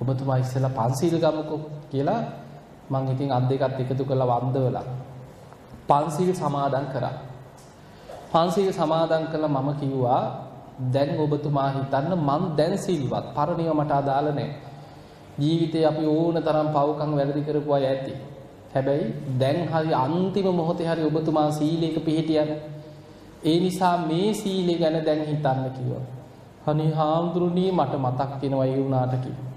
[0.00, 2.20] ඔබතුමා ඉස්සෙල්ලා පන්සිල් ගමුකෝ කියලා
[2.90, 4.86] මං ඉතින් අත් දෙකත් එකතු කරලා වන්දවලා
[5.88, 7.14] පන්සිල් සමාදන් කරා.
[8.32, 10.22] පන්සිල් සමාදන් කළා මම කිව්වා
[10.94, 14.54] දැන් ඔබතුමා හිතන්න මං දැන් සිල්වත් පරණිව මට අදාළ නැහැ.
[15.38, 18.14] ජීවිතේ අපි ඕන තරම් පව්කම් වැරදි කරපු අය ඇති.
[18.74, 19.04] හැබැයි
[19.40, 22.58] දැන් හරි අන්තිම මොහොතේ හරි ඔබතුමා සීලයක පිහිටියනේ.
[23.44, 26.04] ඒ නිසා මේ සීලය ගැන දැන් හිතන්න කිව්වා.
[26.66, 29.50] අනේ හාමුදුරනේ මට මතක් වෙනවා ඒ වුණාට කිව්වා.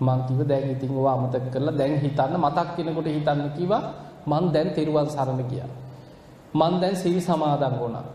[0.00, 3.82] මං කිව්ව දැන් ඉතින් ඕවා අමතක කරලා දැන් හිතන්න මතක් වෙනකොට හිතන්න කිව්වා
[4.26, 5.70] මං දැන් තෙරුවන් සරණ ගියා.
[6.54, 8.06] මං දැන් සීල් සමාදන් වුණා.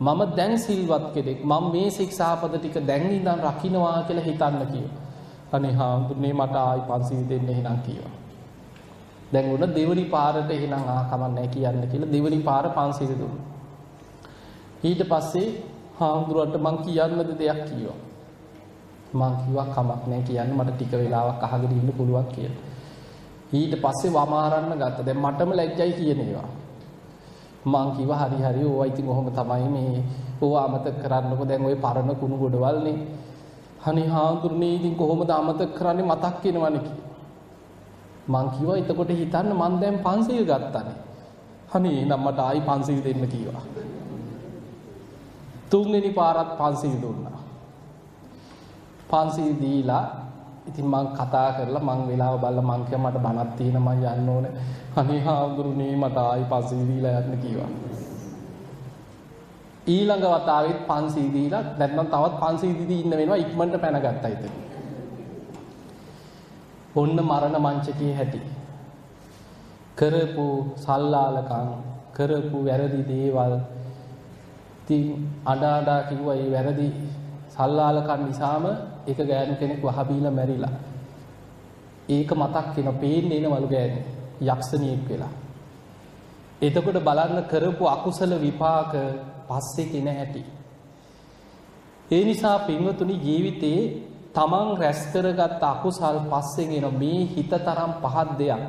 [0.00, 1.38] මම දැන් සිල්වත් කෙනෙක්.
[1.44, 4.94] මම මේ ශික්ෂාපද ටික දැන් ඉඳන් රකින්නවා කියලා හිතන්න කිව්වා.
[5.52, 8.14] අනේ හාමුදුරනේ මට ආයි පන්සිල් දෙන්න එහෙනම් කිව්වා.
[9.32, 13.44] දැන් උන දෙවනි පාරට එහෙනම් ආ කමන්නේ කියන්න කියලා දෙවනි පාර පන්සිල් දුන්නා.
[14.84, 15.48] ඊට පස්සේ
[15.98, 17.98] හාමුදුරුවන්ට මං කියන්නද දෙයක් කිව්වා.
[19.14, 22.56] මං කිව්වා කමක් නැහැ කියන්න මට ටික වෙලාවක් අහගෙන ඉන්න පුළුවන් කියලා.
[23.52, 25.06] ඊට පස්සේ වමාරන්න ගත්තා.
[25.06, 26.48] දැන් මටම ලැජ්ජයි කියන ඒවා.
[27.72, 30.04] මං කිව්වා හරි හරි ඕවා ඉතින් ඔහොම තමයි මේ
[30.42, 32.98] ඕවා අමතක කරන්නකො දැන් ওই පරණ කුණු ගොඩවල්නේ.
[33.86, 37.06] අනේ හාමුදුරනේ ඉතින් කොහොමද අමතක කරන්නේ මතක් වෙනවනේ කියලා.
[38.32, 40.98] මං කිව්වා එතකොට හිතන්න මං දැන් පන්සිල් ගත්තානේ.
[41.74, 43.64] අනේ නම් මට ආයි පන්සිල් දෙන්න කිව්වා.
[45.76, 47.40] තුන්වෙනි පාරත් පන්සිල් දුන්නා.
[49.10, 50.04] පන්සිල් දීලා
[50.68, 54.52] ඉතින් මං කතා කරලා මං වෙලාව බලලා මං කිය මට බණක් තියෙන මං යන්න ඕනේ.
[54.96, 57.70] අනේ හාමුදුරනේ මට ආයි පන්සිල් දීලා යන්න කිව්වා.
[59.94, 64.54] ඊළඟ වතාවෙත් පන්සිල් දීලා නැත්නම් තවත් පන්සිල් දීදී ඉන්න වෙනවා ඉක්මනට පැනගත්තා ඉතින්.
[66.96, 68.40] ඔන්න මරණ මංචකයේ හැටි.
[69.98, 70.46] කරපු
[70.84, 71.68] සල්ලාලකම්
[72.16, 73.54] කරපු වැරදි දේවල්
[74.88, 76.88] ඉතින් අඬා අඬා කිව්වා මේ වැරදි
[77.50, 78.64] සල්ලාලකම් නිසාම
[79.06, 80.74] එක ගෑනු කෙනෙක් වහබීලා මැරිලා.
[82.08, 84.00] ඒක මතක් වෙන පේන්නේ එනවලු ගෑනු
[84.42, 85.32] යක්ෂණියෙක් වෙලා.
[86.62, 88.92] එතකොට බලන්න කරපු අකුසල විපාක
[89.48, 90.42] පස්සේ කෙන හැටි.
[92.08, 93.80] ඒ නිසා පින්වතුනි ජීවිතේ
[94.32, 98.62] තමන් රැස් කරගත් අකුසල් පස්සෙන් එන මේ හිත තරම් පහත් දෙයක්.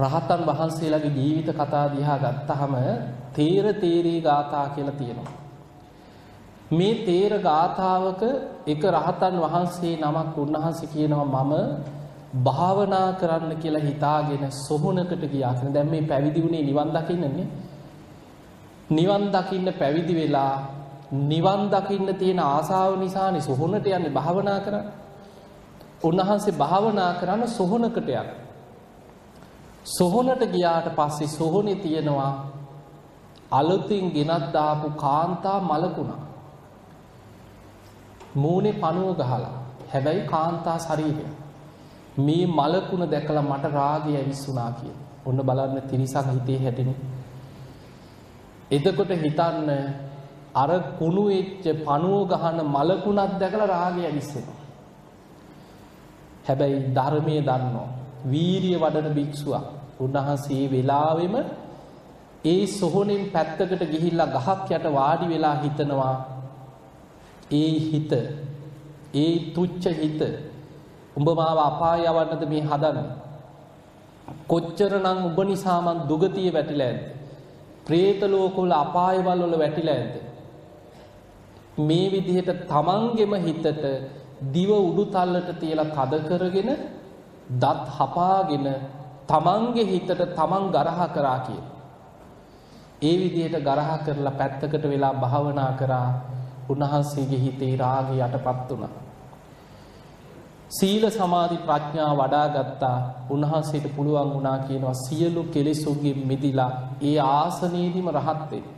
[0.00, 2.74] රහතන් වහන්සේලාගේ ජීවිත කතා දිහා ගත්තහම
[3.32, 5.32] තේර තේරී ගාථා කියලා තියෙනවා.
[6.70, 8.22] මේ තේර ගාථාවක
[8.66, 11.54] එක රහතන් වහන්සේ නමක් උන්වහන්සේ කියනවා මම
[12.40, 17.46] භාවනා කරන්න කියලා හිතාගෙන සොහොනකට ගියා කියන දැන් මේ පැවිදි වුණේ නිවන් දකින්නනේ
[18.90, 20.54] නිවන් දකින්න පැවිදි වෙලා
[21.12, 24.86] නිවන් දකින්න තියෙන ආසාව නිසානේ සොහොනට යන්නේ භාවනා කරන්න.
[26.02, 28.28] උන්වහන්සේ භාවනා කරන සොහොනකට යන.
[29.90, 32.32] සොහොනට ගියාට පස්සේ සොහොනේ තියෙනවා
[33.50, 36.20] අලුතින් ගෙනත් දාපු කාන්තා මලකුණා.
[38.34, 39.54] මූණේ පණුව ගහලා.
[39.92, 41.24] හැබැයි කාන්තා ශරීරය.
[42.18, 44.94] මේ මලකුණ දැකලා මට රාගය ඇවිස්සුනා කිය.
[45.26, 46.98] ඔන්න බලන්න තිරිසක් හිතේ හැටිනේ.
[48.70, 49.68] එතකොට හිතන්න
[50.54, 54.58] අර කුණු වෙච්ච පණුව ගහන මලකුණක් දැකලා රාගය ඇවිස්සෙනවා.
[56.46, 57.88] හැබැයි ධර්මයේ දන්නවා.
[58.24, 59.79] වීරිය වඩන භික්ෂුවක්.
[60.00, 61.34] උන්වහන්සේ වෙලාවෙම
[62.44, 66.14] ඒ සොහොනෙන් පැත්තකට ගිහිල්ලා ගහක් යට වාඩි වෙලා හිතනවා.
[67.52, 68.12] ඒ හිත
[69.14, 70.20] ඒ තුච්ච හිත
[71.16, 73.08] උඹ මාව අපාය යවන්නද මේ හදන්නේ?
[74.46, 77.02] කොච්චරනම් උඹ නිසා මං දුගතිය වැටිලා ඇද්ද?
[77.86, 80.14] പ്രേත ලෝකවල අපායවල වල වැටිලා ඇද්ද?
[81.80, 83.84] මේ විදිහට තමන්ගෙම හිතට
[84.54, 86.70] දිව උඩු තල්ලට තියලා තද කරගෙන
[87.62, 88.66] දත් හපාගෙන
[89.30, 91.60] තමන්ගේ හිතට තමන් ගරහා කරා කිය.
[93.02, 96.08] ඒ විදිහට ගරහා කරලා පැත්තකට වෙලා භාවනා කරා
[96.68, 98.92] උන්වහන්සේගේ හිතේ රාගය යටපත් වුණා.
[100.70, 102.98] සීල සමාධි ප්‍රඥා වඩා ගත්තා
[103.30, 106.70] උන්වහන්සේට පුළුවන් වුණා කියනවා සියලු කෙලෙසුන්ගෙන් මිදිලා
[107.02, 108.68] ඒ ආසනයේදීම රහත් වෙන්න.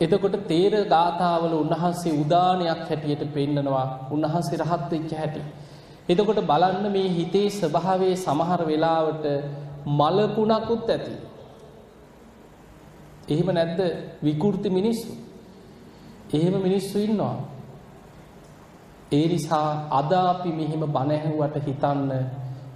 [0.00, 5.42] එතකොට තේර ගාථාවල උන්වහන්සේ උදානයක් හැටියට පෙන්නනවා උන්වහන්සේ රහත් වෙච්ච හැටි.
[6.08, 9.24] එතකොට බලන්න මේ හිතේ ස්වභාවයේ සමහර වෙලාවට
[9.98, 11.14] මලකුණකුත් ඇති.
[13.28, 13.80] එහෙම නැද්ද
[14.22, 15.12] විකෘති මිනිස්සු?
[16.32, 17.36] එහෙම මිනිස්සු ඉන්නවා.
[19.12, 22.12] ඒ නිසා අද අපි මෙහෙම බණ ඇහුවට හිතන්න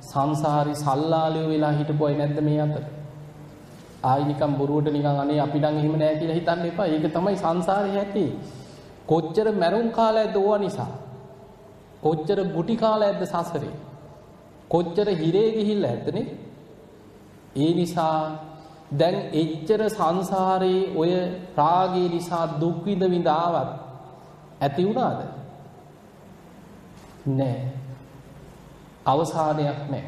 [0.03, 2.85] සංසාරي සල්ලාලියෝ වෙලා හිටපොයි නැද්ද මේ අතර?
[4.05, 6.87] ආයි නිකන් බොරුවට නිකන් අනේ අපි නම් එහෙම නෑ කියලා හිතන්න එපා.
[6.87, 8.27] ඒක තමයි සංසාරේ ඇති.
[9.07, 10.91] කොච්චර මැරුම් කාලයක්ද ඕවා නිසා.
[12.03, 13.75] කොච්චර ගුටි කාලයක්ද සසරේ.
[14.69, 16.27] කොච්චර හිරේ ගිහිල්ලා ඇත්තනේ.
[17.57, 18.17] ඒ නිසා
[18.95, 21.13] දැන් එච්චර සංසාරේ ඔය
[21.57, 23.71] රාගය නිසා දුක් විඳ විඳ ආවත්
[24.61, 25.21] ඇති වුණාද?
[27.29, 27.61] නෑ.
[29.07, 30.05] අවසානයක් නෑ.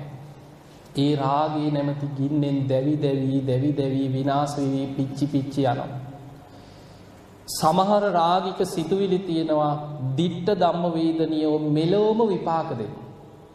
[0.97, 6.04] ඒ රාගයේ නැමැති ගින්නෙන් දැවි දැවි දැවි දැවි විනාශ වෙවි පිච්චි පිච්චි යනවා.
[7.47, 9.73] සමහර රාගික සිතුවිලි තියෙනවා
[10.17, 12.95] දිට්ඨ ධම්ම වේදනියෝ මෙලොවම විපාක දෙන්න.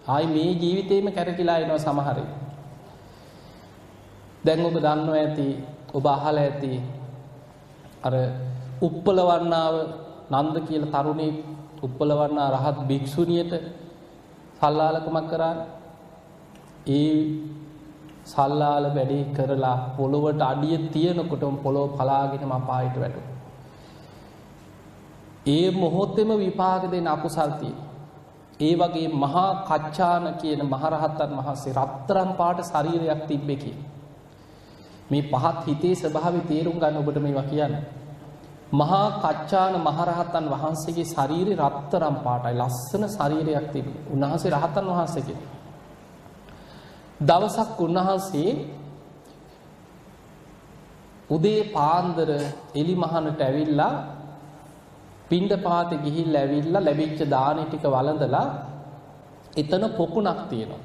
[0.08, 2.28] ආයි මේ ජීවිතේම කැරකිලා එනවා සමහරේ.
[4.46, 5.48] දැන් ඔබ දන්නවා ඇති
[5.94, 6.72] ඔබ අහලා ඇති
[8.04, 8.14] අර
[8.82, 9.76] උප්පලවන්නාව
[10.34, 11.32] නන්ද කියලා තරුණේ
[11.84, 13.54] උප්පලවන්නා රහත් භික්ෂුණියට
[14.60, 15.56] සල්ලාලකමක් කරා
[16.90, 17.16] ඒ
[18.26, 23.29] සල්ලාල වැඩේ කරලා පොළොවට අඩිය තියෙනකොටම පොළොව පලාගෙන මපායට වැටුණා.
[25.48, 27.88] ඒ මොහොතෙම විපාක දෙන අකුසල් තියෙනවා.
[28.60, 33.88] ඒ වගේ මහා කච්චාන කියන මහරහතන් වහන්සේ රත්තරන් පාට ශරීරයක් තිබ්බේ කියලා.
[35.12, 37.84] මේ පහත් හිතේ ස්වභාවය තේරුම් ගන්න ඔබට මේවා කියන්නේ.
[38.72, 44.04] මහා කච්චාන මහරහතන් වහන්සේගේ ශරීරය රත්තරම් පාටයි ලස්සන ශරීරයක් තිබුණේ.
[44.14, 45.48] උන්වහන්සේ රහතන් වහන්සේ කෙනෙක්.
[47.20, 48.52] දවසක් උන්වහන්සේ
[51.30, 52.30] උදේ පාන්දර
[52.76, 53.94] එලි මහනට ඇවිල්ලා
[55.30, 58.48] පින්ඩ පාත ගිහිල් ඇවිල්ලා ලැබිච්ච දානෙ ටික වළඳලා
[59.58, 60.84] එතන පොකුණක් තියෙනවා.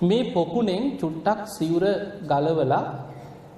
[0.00, 1.84] මේ පොකුණෙන් චුට්ටක් සිවුර
[2.22, 2.84] ගලවලා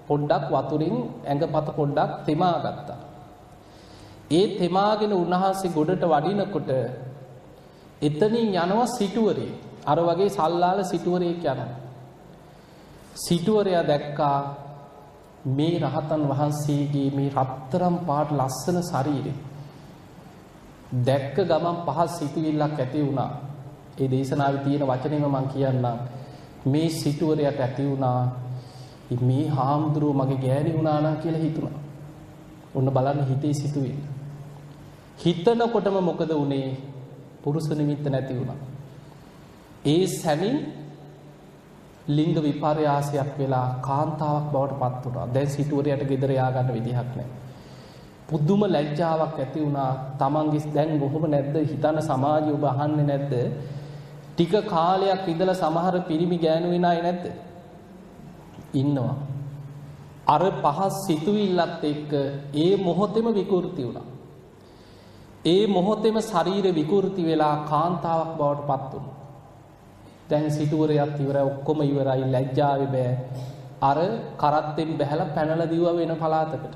[0.08, 3.00] පොඩ්ඩක් වතුරින් ඇඟපත පොඩ්ඩක් තෙමා ගත්තා.
[4.30, 6.70] ඒ තෙමාගෙන උන්වහන්සේ ගොඩට වඩිනකොට
[8.02, 9.52] එතනින් යනවා සිටුවරේ.
[9.86, 11.70] අර වගේ සල්ලාල සිටුවරයෙක් යනවා.
[13.16, 14.38] සිටුවරයා දැක්කා
[15.48, 19.32] මේ රහතන් වහන්සේගේ මේ රත්තරම් පාට ලස්සන ශරීරය.
[21.00, 23.30] දැක්ක ගමන් පහස් සිතුවිල්ලක් ඇති වුණා.
[23.98, 25.98] ඒ දේශනාවේ තියෙන වචනේම මම කියන්නම්.
[26.66, 28.20] මේ සිටුවරයට ඇති වුණා
[29.20, 31.76] මේ හාමුදුරුව මගේ ගෑණි වුණා නම් කියලා හිතුණා.
[32.74, 34.00] ඔන්න බලන්න හිතේ සිතුවිල්ල.
[35.18, 36.68] හිතනකොටම මොකද වුනේ?
[37.42, 38.58] පුරුෂ නිමිත්ත නැති වුණා.
[39.84, 40.56] ඒ සැනින්
[42.08, 45.26] ලිංග විපර්යාසයක් වෙලා කාන්තාවක් බවට පත් වුණා.
[45.28, 47.26] දැන් සිටුවරයට ගෙදර ය아가න්න විදිහක් නැහැ.
[48.28, 49.90] පුදුම ලැජ්ජාවක් ඇති වුණා.
[50.18, 53.32] තමන්ගේ දැන් කොහොම නැද්ද හිතන සමාජය ඔබ අහන්නේ නැද්ද?
[54.30, 57.24] ටික කාලයක් ඉඳලා සමහර පිරිමි ගෑනු වෙන අය නැද්ද?
[58.74, 59.14] ඉන්නවා.
[60.26, 62.12] අර පහස් සිතුවිල්ලත් එක්ක
[62.56, 64.08] ඒ මොහොතෙම විකෘති වුණා.
[65.46, 69.17] ඒ මොහොතෙම ශරීර විකෘති වෙලා කාන්තාවක් බවට පත් වුණා.
[70.30, 73.12] දැන් සිටුවරයත් ඉවරයි ඔක්කොම ඉවරයි ලැජ්ජාවේ බෑ.
[73.82, 73.98] අර
[74.36, 76.74] කරත්තෙන් බැහැලා පැනලා දිව්වා වෙන පළාතකට.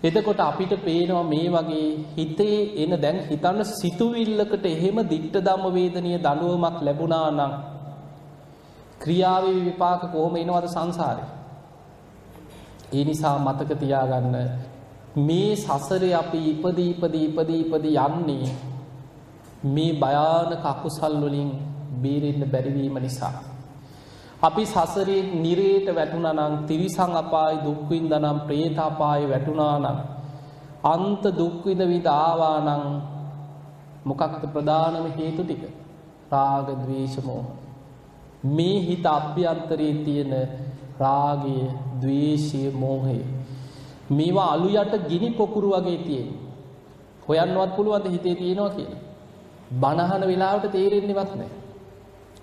[0.00, 6.76] එතකොට අපිට පේනවා මේ වගේ හිතේ එන දැන් හිතන්න සිතුවිල්ලකට එහෙම දිට්ඨ ධම්ම වේදනීය දඬුවමක්
[6.80, 7.52] ලැබුණා නම්
[9.00, 11.28] ක්‍රියාවේ විපාක කොහොම එනවද සංසාරේ?
[12.92, 14.36] ඒ නිසා මතක තියාගන්න
[15.18, 18.48] මේ සසරේ අපි ඉපදී ඉපදී ඉපදී ඉපදී යන්නේ
[19.66, 21.50] මේ භයානක අකුසල් වලින්
[21.98, 23.34] බේරෙන්න බැරිවීම නිසා.
[24.40, 29.86] අපි සසරේ නිරේට වැටුණනං තිරිසං අපායි දුක්වින්දනම් ප්‍රේතාපායි වැටුණානං.
[30.84, 32.68] අන්ත දුක්විද විදාවානං
[34.04, 35.62] මොකක්ද ප්‍රධානම හේතු ටික
[36.30, 37.42] රාගදවේශමෝ.
[38.46, 40.32] මේ හිත අභ්‍යන්තරයේ තියෙන
[40.98, 41.56] රාගය
[42.00, 43.18] දවේශය මෝහය.
[44.10, 46.28] මේවා අලු යට ගිනි පොකුරු වගේ තියෙන්.
[47.28, 49.00] හොයන්නවත් පුළුවන්ද හිතේ තියෙනවා කියලා.
[49.72, 51.50] බණහන වෙලාවට තේරෙන්නේවත් නෑ.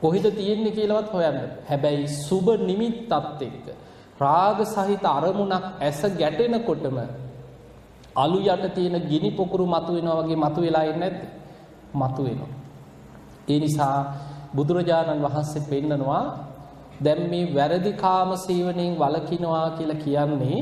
[0.05, 1.37] කොහෙද තියෙන්නේ කියලාවත් හොයන්න.
[1.69, 3.65] හැබැයි සුබ නිමිත්තත් එක්ක
[4.19, 6.97] රාග සහිත අරමුණක් ඇස ගැටෙනකොටම
[8.15, 11.21] අලු යට තියෙන ගිනි පොකුරු මතුවෙනවා වගේ මතුවෙලා ඉන්නේ නැද්ද?
[11.93, 12.53] මතුවෙනවා.
[13.47, 13.97] ඒ නිසා
[14.55, 16.23] බුදුරජාණන් වහන්සේ පෙන්නනවා
[16.99, 20.59] දැන් මේ වැරදි කාම සීවණයෙන් වළකිනවා කියලා කියන්නේ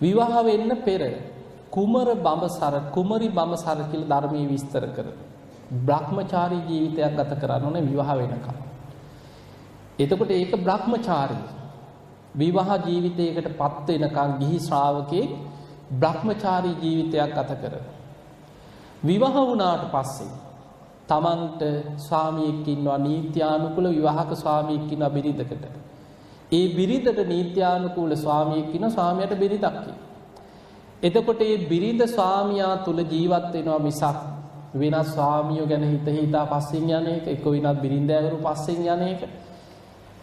[0.00, 1.02] විවාහ වෙන්න පෙර
[1.70, 5.35] කුමර බඹසර කුමරි බඹසර කියලා ධර්මයේ විස්තර කරනවා.
[5.70, 8.56] බ්‍රහ්මචාරී ජීවිතයක් ගත කරන්න ඕනේ විවාහ වෙනකම්.
[9.98, 11.44] එතකොට ඒක බ්‍රහ්මචාරී.
[12.34, 15.24] විවාහ ජීවිතයකට පත් වෙනකන් ගිහි ශ්‍රාවකේ
[15.92, 17.84] බ්‍රහ්මචාරී ජීවිතයක් ගත කරන.
[19.04, 20.32] විවාහ වුණාට පස්සේ
[21.08, 21.62] තමන්ට
[21.98, 25.64] ස්වාමියෙක් ඉන්නවා නීත්‍යානුකූල විවාහක ස්වාමියෙක් ඉන්නවා බිරිඳකට.
[26.52, 30.06] ඒ බිරිඳට නීත්‍යානුකූල ස්වාමියෙක් ඉන්නවා ස්වාමියාට බිරිඳක්
[31.02, 34.35] එතකොට මේ බිරිඳ ස්වාමියා තුල ජීවත් වෙනවා මිසක්
[34.76, 39.20] වෙනස් ස්වාමියෝ ගැන හිත හිතා පස්සෙන් යන එක එක වෙනත් බිරින්දෑවරු පස්සෙන් යන එක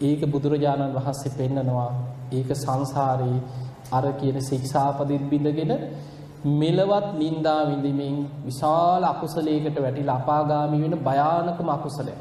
[0.02, 1.90] ඒක බුදුරජාණන් වහන්සේ පෙන්නනවා
[2.32, 3.38] ඒක සංසාරේ
[3.90, 5.72] අර කියන ශික්ෂාපදිත් බිඳගෙන
[6.54, 12.18] මෙලවත් නින්දා විඳිමින් විශාල අකුසලයකට වැටිලා අපාගාමී වෙන භයානකම අකුසලයක්.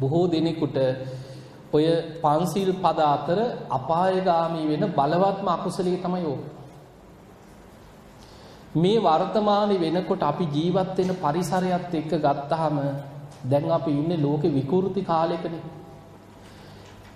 [0.00, 0.76] බොහෝ දෙනෙකුට
[1.72, 1.86] ඔය
[2.22, 3.38] පන්සිල් පද අතර
[3.70, 6.42] අපායගාමී වෙන බලවත්ම අකුසලයේ තමයි ඕක.
[8.78, 12.78] මේ වර්තමානයේ වෙනකොට අපි ජීවත් වෙන පරිසරයත් එක්ක ගත්තාම
[13.44, 15.62] දැන් අපි ඉන්නේ ලෝකේ විකෘති කාලයකනේ.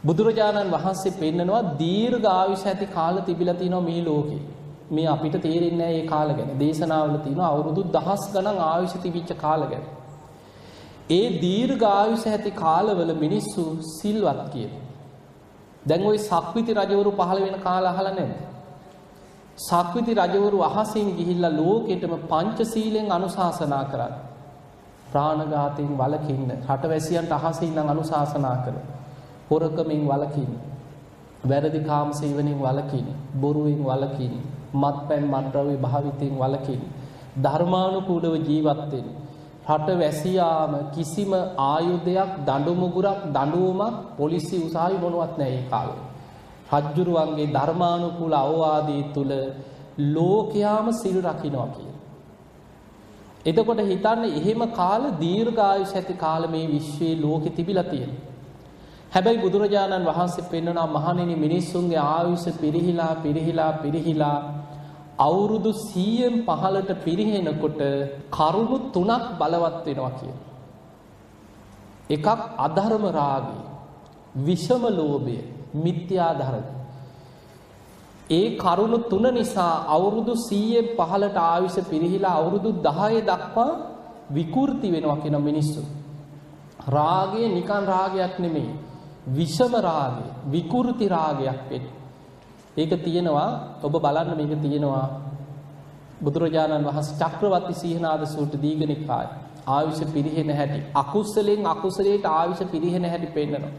[0.04, 4.42] බුදුරජාණන් වහන්සේ පෙන්නනවා දීර්ඝ ආයුෂ ඇති කාල තිබිලා තියෙනවා මේ ලෝකේ.
[4.90, 6.54] මේ අපිට තේරෙන්නේ නැහැ මේ කාල ගැන.
[6.58, 9.84] දේශනාවල තියෙනවා අවුරුදු දහස් ගණන් ආයුෂ තිබිච්ච කාල ගැන.
[11.10, 14.72] ඒ දීර්ඝ ආයුෂ ඇති කාලවල මිනිස්සු සිල්වත් කියන.
[15.86, 18.51] දැන් ওই සක්විති රජවරු පහළ වෙන කාල අහලා නැද්ද?
[19.58, 24.12] සක්විති රජවරු අහසින් ගිහිල්ලා ලෝකෙටම පංචශීලෙන් අනුශාසනා කරා.
[25.08, 28.86] ප්‍රාණඝාතයෙන් වළකින්න රටවැසියන්ට අහසින් නම් අනුශාසනා කළා.
[29.50, 30.50] හොරකමින් වලකින්
[31.44, 34.32] වැරදි කාම සේවනයෙන් වලකින් බොරුවෙන් වලකින්
[34.74, 36.80] මත්පැන් මත්ද්‍රව්‍ය භාවිතයෙන් වලකින්
[37.38, 39.08] ධර්මානුකූලව ජීවත් වෙන්න
[39.68, 41.32] රට වැසියාම කිසිම
[41.64, 46.11] ආයුධයක් දඬු මුගුරක් දඬුවමක් පොලිසිය උසාවි මොනවත් නැහැ ඒ කාලේ.
[46.72, 49.32] රජ්ජුරුවන්ගේ ධර්මානුකූල අවවාදී තුල
[49.98, 51.94] ලෝකයාම සිල් රකින්නවා කියන.
[53.46, 58.20] එතකොට හිතන්න එහෙම කාල දීර්ඝායුෂ ඇති කාල මේ විශ්වයේ ලෝකෙ තිබිලා තියෙනවා.
[59.12, 64.38] හැබැයි බුදුරජාණන් වහන්සේ පෙන්වනවා මහණෙනි මිනිස්සුන්ගේ ආයුෂ පිරිහිලා පිරිහිලා පිරිහිලා
[65.20, 67.82] අවුරුදු 100න් පහලට පිරිහෙනකොට
[68.30, 70.36] කරුණු තුනක් බලවත් වෙනවා කියන.
[72.10, 72.26] එකක්
[72.58, 73.58] අධර්ම රාගය,
[74.36, 75.38] විෂම ලෝභය,
[75.74, 76.64] මිත්‍යා ධර්ම.
[78.30, 83.72] ඒ කරුණු තුන නිසා අවුරුදු 100න් පහලට ආයුෂ පිරිහිලා අවුරුදු 10 දක්වා
[84.30, 85.82] විකෘති වෙනවා කියන මිනිස්සු.
[86.88, 88.70] රාගය නිකන් රාගයක් නෙමෙයි.
[89.28, 91.84] විෂම රාගය විකෘති රාගයක් වෙන.
[92.76, 93.50] ඒක තියෙනවා
[93.82, 95.06] ඔබ බලන්න මේක තියෙනවා
[96.20, 99.26] බුදුරජාණන් වහන්සේ චක්‍රවර්ති සීහනාද සූත්‍ර දීඝනිකාය
[99.68, 103.72] ආයුෂ පිරිහෙන හැටි අකුසලෙන් අකුසලයට ආයුෂ පිරිහෙන හැටි පෙන්නනවා.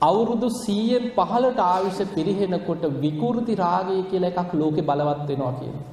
[0.00, 5.84] අවුරුදු 100න් 15ට ආයුෂ පිරිහෙනකොට විකෘති රාගය කියලා එකක් ලෝකේ බලවත් වෙනවා කියන්නේ.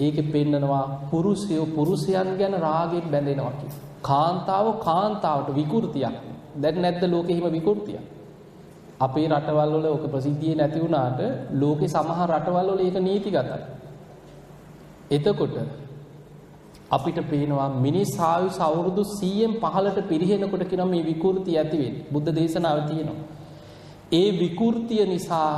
[0.00, 3.72] ඒකේ පෙන්නනවා පුරුෂයෝ පුරුෂයන් ගැන රාගයෙන් බැඳෙනවා කියන.
[4.02, 6.16] කාන්තාව කාන්තාවට විකෘතියක්.
[6.56, 8.00] දැන් නැද්ද ලෝකෙ හිම විකෘතිය?
[9.00, 11.20] අපේ රටවල් වල ඔක ප්‍රසිද්ධියේ නැති වුණාට
[11.52, 13.60] ලෝකේ සමහර රටවල් වල ඒක නීතිගතයි.
[15.10, 15.54] එතකොට
[16.90, 22.04] අපිට පේනවා මිනිස් ආයුෂ අවුරුදු 100න් 15ට පිරිහෙනකොට කියන මේ විකෘතිය ඇති වෙන්නේ.
[22.12, 23.31] බුද්ධ දේශනාවේ තියෙනවා.
[24.12, 25.54] ඒ විකෘතිය නිසා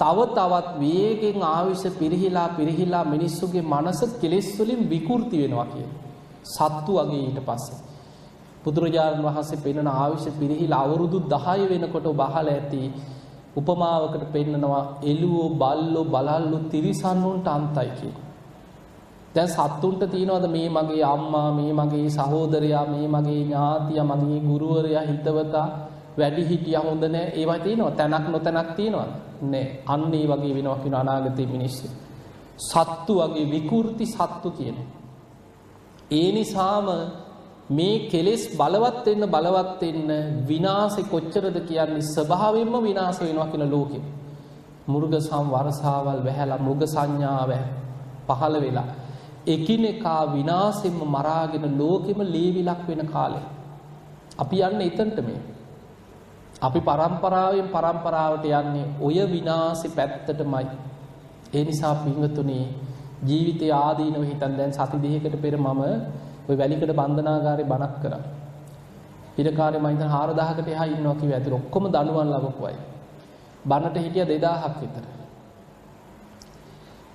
[0.00, 5.90] තව තවත් වේගෙන් ආයුෂ පිරිහිලා පිරිහිලා මිනිස්සුගේ මනස කෙලෙස් වලින් විකෘති වෙනවා කියන.
[6.46, 7.80] සත්තු වගේ ඊට පස්සේ
[8.64, 12.80] බුදුරජාණන් වහන්සේ පෙන්වන ආවිෂ පිරිහිලා අවුරුදු 10 වෙනකොට ඔබ අහලා ඇති
[13.56, 18.16] උපමාවකට පෙන්නනවා එළුවෝ බල්ලෝ බලල්ලෝ තිරිසන්නුන්ට අන්තයි කියන.
[19.34, 25.68] දැන් සත්තුන්ට තියනවාද මේ මගේ අම්මා මේ මගේ සහෝදරයා මේ මගේ ඥාතියා මගේ ගුරුවරයා හිතවතා
[26.18, 29.10] වැඩි හිටියා හොඳ නෑ ඒවා තියෙනවා තැනක් නොතැනක් තියෙනවද
[29.44, 31.86] නෑ අන්න ඒ වගේ වෙනවා කියන අනාගතයේ මිනිස්සු
[32.64, 34.88] සත්තු වගේ විකෘති සත්තු කියනවා
[36.12, 36.88] ඒ නිසාම
[37.70, 40.08] මේ කෙලෙස් බලවත් වෙන්න බලවත් වෙන්න
[40.44, 44.00] විනාශේ කොච්චරද කියන්නේ ස්වභාවයෙන්ම විනාශ වෙනවා කියන ලෝකෙ.
[44.88, 47.52] මුර්ග සංවර්ෂාවල් වැහැලා මෘග සංඥාව
[48.28, 48.88] පහළ වෙලා
[49.46, 53.46] එකිනෙකා විනාශෙන්ම මරාගෙන ලෝකෙම ලේවිලක් වෙන කාලේ.
[54.38, 55.40] අපි යන්නේ එතනට මේ.
[56.60, 60.66] අපි පරම්පරාවෙන් පරම්පරාවට යන්නේ ඔය විනාශෙ පැත්තටමයි.
[61.54, 62.58] ඒ නිසා පින්වතුනි
[63.28, 65.80] ජීවිතයේ ආදීනව හිතන් දැන් සති දෙකකට පෙර මම
[66.48, 68.22] ওই වැලිකඩ බන්ධනාගාරේ බණක් කරා.
[69.38, 72.76] ඉරකාරේ මම හිතන 4000කට එහා ඉන්නවා කිව්ව ඇතුළේ ඔක්කොම දනුවන් ලබපු අය.
[73.64, 75.04] බණට හිටිය 2000ක් විතර.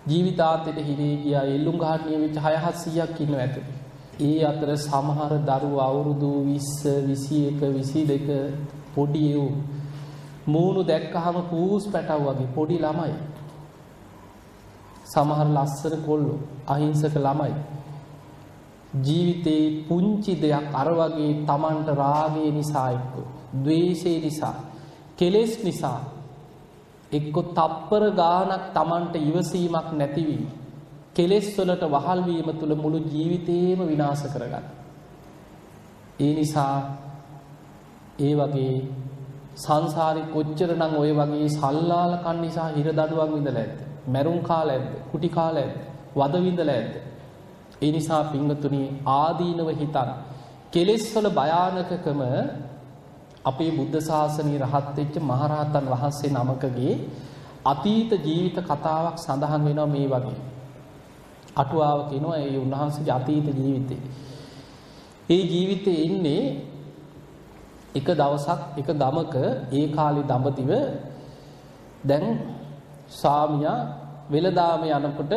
[0.10, 3.78] ජීවිතාන්තයට හිරේ ගියා එල්ලුම් ගහන්නේ වෙච්ච 600ක් ඉන්නවා ඇතුළේ.
[4.22, 9.54] ඒ අතර සමහර දරුවෝ අවුරුදු 20, 21, 22 පොඩි ඒව්
[10.48, 13.16] මූණු දැක්කහම පූස් පැටව වගේ පොඩි ළමයි.
[15.06, 17.54] සමහර ලස්සන කොල්ලෝ අහිංසක ළමයි.
[18.98, 23.14] ජීවිතේ පුංචි දෙයක් අර වගේ Tamanට රාගය නිසා එක්ක,
[23.56, 24.56] ද්වේෂය නිසා,
[25.18, 26.00] කෙලෙස් නිසා
[27.12, 30.46] එක්ක තප්පර ගානක් Tamanට ඉවසීමක් නැතිවීම
[31.16, 34.66] කෙලෙස් වලට වහල් වීම තුල මුළු ජීවිතේම විනාශ කරගන්න.
[36.20, 36.76] ඒ නිසා
[38.20, 38.76] ඒ වගේ
[39.56, 43.80] සංසාරේ කොච්චරනම් ඔය වගේ සල්ලාල කන් නිසා හිර දඩුවම් විඳලා ඇද්ද?
[44.08, 44.92] මැරුම් කාලා ඇද්ද?
[45.12, 45.78] කුටි කාලා ඇද්ද?
[46.16, 46.94] වද විඳලා ඇද්ද?
[47.82, 50.10] ඒ නිසා පින්වතුනි ආදීනව හිතන
[50.72, 52.22] කෙලෙස් වල භයානකකම
[53.46, 56.94] අපේ බුද්ධ ශාසනයේ රහත් වෙච්ච මහරහතන් වහන්සේ නමකගේ
[57.66, 60.40] අතීත ජීවිත කතාවක් සඳහන් වෙනවා මේ වගේ.
[61.56, 64.02] අටුවාව කියනවා ඒ උන්වහන්සේගේ අතීත ජීවිතේ.
[65.30, 66.42] ඒ ජීවිතේ ඉන්නේ
[67.96, 69.36] එක දවසක් එක ගමක
[69.72, 70.72] ඒ කාලේ දඹදිව
[72.04, 72.26] දැන්
[73.12, 73.78] ස්වාමියා
[74.30, 75.34] වෙලදාම යනකොට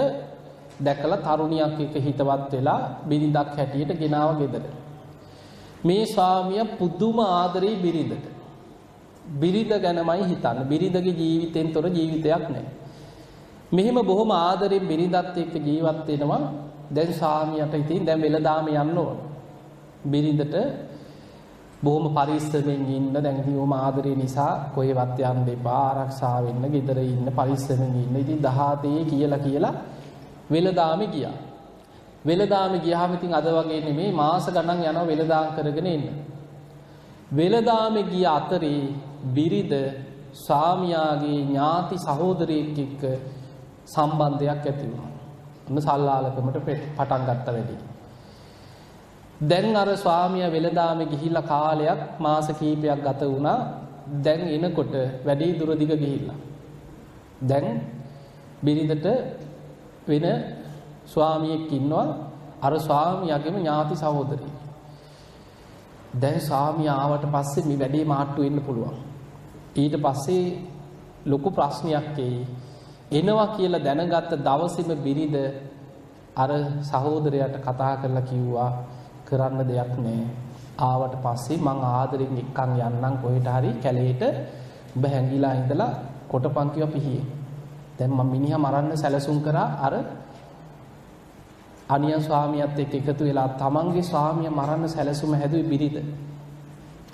[0.81, 4.65] දැකලා තරුණියක් එක්ක හිතවත් වෙලා බිරිඳක් හැටියට ගෙනාව ගෙදර.
[5.85, 8.27] මේ ස්වාමියා පුදුම ආදරේ බිරිඳට.
[9.35, 10.59] බිරිඳ ගැනමයි හිතන්න.
[10.65, 12.67] බිරිඳගේ ජීවිතෙන් තොර ජීවිතයක් නැහැ.
[13.73, 16.41] මෙහෙම බොහොම ආදරෙන් බිරිඳත් එක්ක ජීවත් වෙනවා.
[16.91, 19.19] දැන් ස්වාමියාට ඉතින් දැන් වෙලදාම යන්න ඕන.
[20.05, 20.55] බිරිඳට
[21.81, 27.29] බොහොම පරිස්සමෙන් ඉන්න දැන් ඉතින් ඕම ආදරේ නිසා කොහෙවත් යන්න එපා ආරක්ෂා වෙන්න ගෙදර ඉන්න
[27.33, 28.17] පරිස්සමෙන් ඉන්න.
[28.17, 29.75] ඉතින් 17 කියලා කියලා
[30.51, 31.37] වෙලදාම ගියා.
[32.25, 36.07] වෙලදාම ගියාම ඉතින් අද වගේ නෙමෙයි මාස ගණන් යනවා වෙලදාම් කරගෙන එන්න.
[37.33, 38.81] වෙලදාම ගිය අතරේ
[39.35, 39.75] බිරිඳ
[40.37, 43.03] ස්වාමියාගේ ඥාති සහෝදරයෙක් එක්ක
[43.87, 45.13] සම්බන්ධයක් ඇති වුණා.
[45.69, 47.88] ඔන්න සල්ලාලකමට පටන් ගත්ත වැඩි.
[49.41, 53.59] දැන් අර ස්වාමියා වෙලදාම ගිහිල්ලා කාලයක් මාස කිහිපයක් ගත වුණා.
[54.17, 56.39] දැන් එනකොට වැඩි දුර දිග ගිහිල්ලා.
[57.41, 57.81] දැන්
[58.63, 59.07] බිරිඳට
[60.07, 60.27] වෙන
[61.07, 62.07] ස්වාමියෙක් ඉන්නවා
[62.61, 64.55] අර ස්වාමියාගේම ඥාති සහෝදරයෙක්.
[66.15, 68.97] දැන් ස්වාමියා ආවට පස්සේ මේ වැඩේ මාට්ටු වෙන්න පුළුවන්.
[69.77, 70.45] ඊට පස්සේ
[71.27, 72.47] ලොකු ප්‍රශ්නයක් එයි.
[73.13, 75.37] එනවා කියලා දැනගත්ත දවසේම බිරිඳ
[76.37, 76.51] අර
[76.83, 78.71] සහෝදරයාට කතා කරලා කිව්වා
[79.29, 80.23] කරන්න දෙයක් නෑ.
[80.81, 84.23] ආවට පස්සේ මං ආදරෙන් එක්කන් යන්නම් කොහෙට හරි කැලේට
[84.97, 85.91] ඔබ හැංගිලා ඉඳලා
[86.29, 87.27] කොටපන් කිව්වා පිහියේ.
[87.99, 89.95] දැන් මම මිනිහා මරන්න සැලසුම් කරා අර
[91.89, 95.99] අනියන් ස්වාමියාත් එක්ක එකතු වෙලා තමන්ගේ ස්වාමියා මරන්න සැලසුම හැදුවේ බිරිඳ.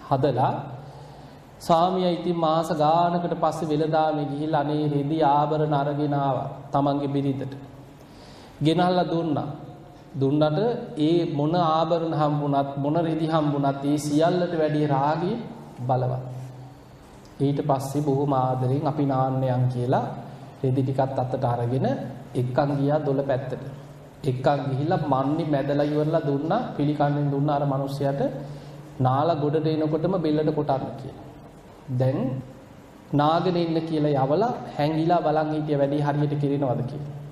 [0.05, 0.55] හදලා
[1.59, 7.55] ස්වාමියා ඉතින් මාස ගානකට පස්සේ වෙලදාමේ ගිහිල්ලා අනේ රෙදි ආභරණ අරගෙන ආවා තමන්ගේ බිරිඳට.
[8.61, 9.48] ගෙනල්ලා දුන්නා.
[10.14, 10.59] දුන්නට
[10.98, 15.37] ඒ මොන ආභරණ හම්බුණත් මොන රෙදි හම්බුණත් ඒ සියල්ලට වැඩිය රාගී
[15.88, 16.24] බලවත්.
[17.40, 20.05] ඊට පස්සේ බොහොම ආදරෙන් අපි නාන්නයන් කියලා
[20.62, 21.87] රෙදි ටිකත් අතට අරගෙන
[22.35, 23.62] එක්කන් ගියා දොළ පැත්තට.
[24.24, 28.22] එක්කන් ගිහිල්ලා මන්නේ මැදලා ඉවරලා දුන්නා පිළිකන්නෙන් දුන්නා අර මිනිස්සයාට
[29.00, 31.24] නාලා ගොඩට එනකොටම බෙල්ලට කොටන්න කියලා.
[32.00, 32.18] දැන්
[33.12, 37.23] නාගෙන ඉන්න කියලා යවලා හැංගිලා බලන් හිටිය වැඩි හරියට කිරිනවද කියලා.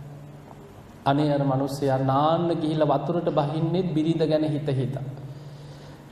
[1.07, 4.97] අනේ අර මිනිස්සයා නාන්න ගිහිල්ලා වතුරට බහින්නේ බිරිඳ ගැන හිත හිත.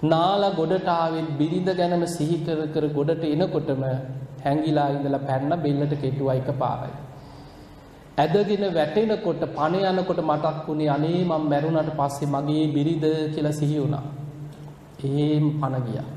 [0.03, 3.85] නාලා ගොඩට ආවෙත් බිරිඳ ගැනම සිහි කර කර ගොඩට එනකොටම
[4.45, 6.95] හැංගිලා ඉඳලා පැන්න බෙල්ලට කෙටුවා එකපාරයි.
[8.19, 14.05] ඇදගෙන වැටෙනකොට පණ යනකොට මතක් වුණේ අනේ මම මැරුණාට පස්සේ මගේ බිරිඳ කියලා සිහි වුණා.
[15.05, 16.09] එහෙම පණ ගියා.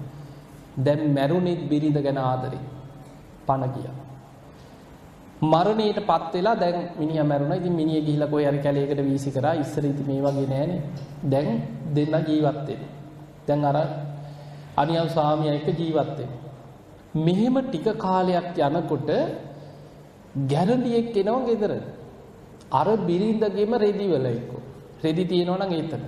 [0.78, 2.63] දැන් මැරුණෙත් බිරිඳ ගැන ආදරේ.
[3.47, 4.02] පණ ගියා.
[5.43, 7.57] මරණයට පත් වෙලා දැන් මිනිහා මැරුණා.
[7.57, 9.53] ඉතින් මිනිහ ගිහිල්ලා කොහේ හරි කැලේකට වීසි කරා.
[9.55, 10.81] ඉස්සර ඉතින් මේ වගේ නෑනේ.
[11.29, 11.49] දැන්
[11.95, 12.89] දෙන්න ජීවත් වෙන්නේ.
[13.47, 13.77] දැන් අර
[14.77, 16.39] අනියම් ස්වාමියා එක්ක ජීවත් වෙන්නේ.
[17.15, 19.09] මෙහෙම ටික කාලයක් යනකොට
[20.47, 21.73] ගැරඩියෙක් එනවා ගෙදර.
[22.71, 24.51] අර බිරිඳගෙම රෙදි වල එක්ක.
[25.03, 26.03] රෙදි තියෙනවා නම් එතන.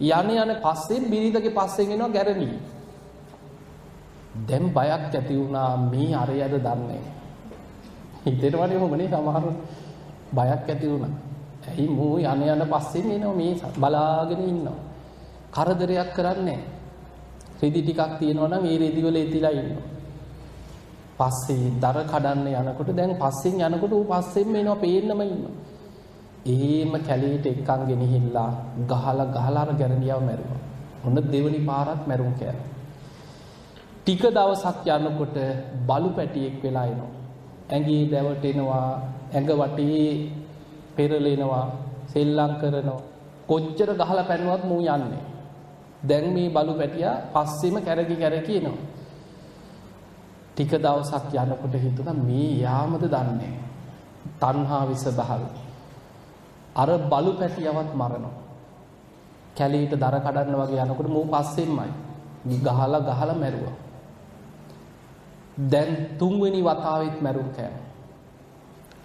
[0.00, 2.54] යන යන පස්සෙන් බිරිඳගේ පස්සෙන් එනවා ගැරණිය.
[4.48, 7.04] දැන් බයක් ඇති වුණා මේ අරයද දන්නේ.
[8.24, 9.56] හිතේට වඩා මොමනේ සමහරුන්
[10.32, 11.14] බයක් ඇති වුණා.
[11.68, 14.78] ඇයි මෝ යන යන පස්සෙන් එනවා මේ බලාගෙන ඉන්නවා.
[15.52, 16.60] කරදරයක් කරන්නේ
[17.60, 19.88] රෙදි ටිකක් තියෙනවා නම් ඒ රෙදි වල එතිලා ඉන්නවා.
[21.18, 25.54] පස්සේ දර කඩන්න යනකොට දැන් පස්සෙන් යනකොට ඌ පස්සෙන්ම එනවා පේන්නම ඉන්නවා.
[26.46, 28.50] එහෙම කැලේට එක්කන් ගෙනහිල්ලා
[28.82, 30.60] ගහලා ගහලා අර ගැරණියව මැරුවා.
[31.06, 32.70] ඔන්න දෙවනි පාරත් මැරුම් කෑවා.
[33.98, 35.36] ටික දවසක් යනකොට
[35.88, 37.23] බලු පැටියෙක් වෙලා එනවා.
[37.70, 38.88] ඇඟේ දැවටෙනවා,
[39.34, 40.30] ඇඟ වටේ
[40.96, 41.66] පෙරලෙනවා,
[42.08, 43.00] සෙල්ලම් කරනවා.
[43.46, 45.24] කොච්චර ගහලා පැනුවත් මූ යන්නේ.
[46.02, 48.78] දැන් මේ බලු පැටියා පස්සෙම කැරකි කැරකි එනවා.
[50.52, 53.54] ටික දවසක් යනකොට හිතුණා මේ යාමද දන්නේ.
[54.40, 55.44] තණ්හා විස බහල්.
[56.76, 58.34] අර බලු පැටියවත් මරනවා.
[59.56, 61.90] කැලීට දර කඩන්න වගේ යනකොට මූ පස්සෙන්මයි.
[62.60, 63.76] ගහලා ගහලා මැරුවා.
[65.56, 67.84] දැන් තුන්වෙනි වතාවෙත් මැරුම් කෑවා.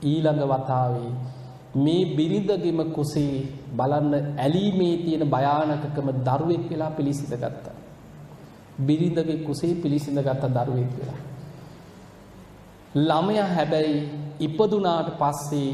[0.04, 1.12] ඊළඟ වතාවේ
[1.76, 7.76] මේ බිරිඳගෙම කුසේ බලන්න ඇලීමේ තියෙන භයානකකම දරුවෙක් වෙලා පිළිසිඳ ගත්තා.
[8.80, 11.20] බිරිඳගේ කුසේ පිළිසිඳ ගත්ත දරුවෙක් වෙලා.
[12.96, 15.72] ළමයා හැබැයි ඉපදුනාට පස්සේ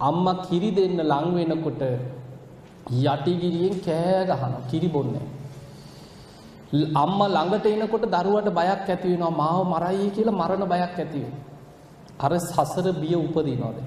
[0.00, 1.82] අම්මා කිරි දෙන්න ලං වෙනකොට
[2.90, 5.37] යටිගිරියෙන් කෑ ගහනවා කිරි බොන්නේ.
[6.72, 11.44] අම්මා ළඟට එනකොට දරුවට බයක් ඇති වෙනවා මාව මරයි කියලා මරණ බයක් ඇති වෙනවා.
[12.20, 13.78] අර සසර බිය උපදිනවද?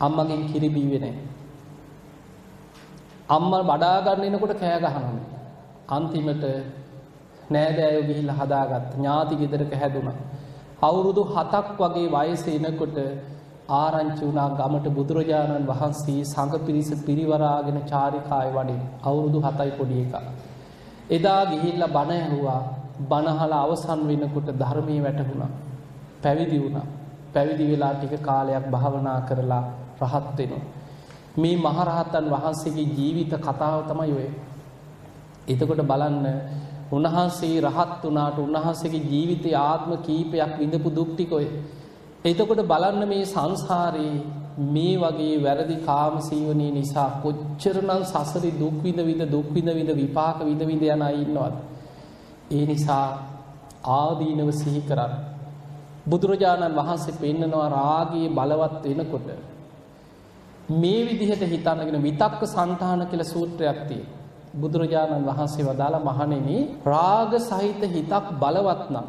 [0.00, 1.26] අම්මගෙන් කිරි බීවේ නැහැ.
[3.28, 5.12] අම්මා බඩා ගන්න එනකොට කෑ ගහනවා.
[5.88, 6.44] අන්තිමට
[7.50, 10.18] නෑදෑයෝ ගිහිල්ලා හදාගත්ත ඥාති ගෙදරක හැදුනා.
[10.82, 12.98] අවුරුදු 7ක් වගේ වයසේ එනකොට
[13.72, 20.24] ආරංචි වුණා ගමට බුදුරජාණන් වහන්සේ සංඝ පිරිස පිරිවරාගෙන චාරිකාවේ වඩින් අවුරුදු 7යි පොඩි එකා.
[21.10, 22.62] එදා ගිහිල්ලා බණ ඇහුවා
[23.00, 25.50] බණහලා අවසන් වෙනකොට ධර්මයේ වැටහුණා.
[26.22, 26.86] පැවිදි වුණා.
[27.32, 29.64] පැවිදි වෙලා ටික කාලයක් භාවනා කරලා
[30.02, 30.62] රහත් වෙනවා.
[31.36, 34.28] මේ මහරහතන් වහන්සේගේ ජීවිත කතාව තමයි ඔය.
[35.48, 36.26] එතකොට බලන්න
[36.92, 41.46] උන්වහන්සේ රහත් වුණාට උන්වහන්සේගේ ජීවිතයේ ආත්ම කීපයක් විඳපු දුක් ටික ඔය.
[42.24, 44.14] එතකොට බලන්න මේ සංසාරේ
[44.66, 50.38] මේ වගේ වැරදි කාම සීවනී නිසා කොච්චරනම් සසරි දුක් විඳ විඳ දුක් විඳ විඳ විපාක
[50.40, 51.54] විඳ විඳ යන අය ඉන්නවද?
[52.50, 53.06] ඒ නිසා
[53.92, 55.12] ආදීනව සිහි කරන්න.
[56.06, 59.28] බුදුරජාණන් වහන්සේ පෙන්නනවා රාගයේ බලවත් වෙනකොට
[60.72, 64.20] මේ විදිහට හිතනගෙන විතක්ක සංතාන කියලා සූත්‍රයක් තියෙනවා.
[64.54, 66.56] බුදුරජාණන් වහන්සේ වදාලා මහණෙනි
[66.86, 69.08] රාග සහිත හිතක් බලවත් නම්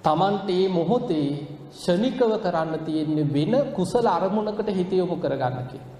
[0.00, 5.96] Tamante මේ මොහොතේ ෂණිකව කරන්න තියෙන්නේ වෙන කුසල අරමුණකට හිත යොමු කරගන්න කියලා.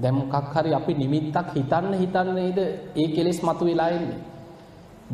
[0.00, 2.58] දැන් මොකක් හරි අපි නිමිත්තක් හිතන්න හිතන්න නේද
[2.94, 4.18] ඒ කෙලෙස් මතුවලා එන්නේ.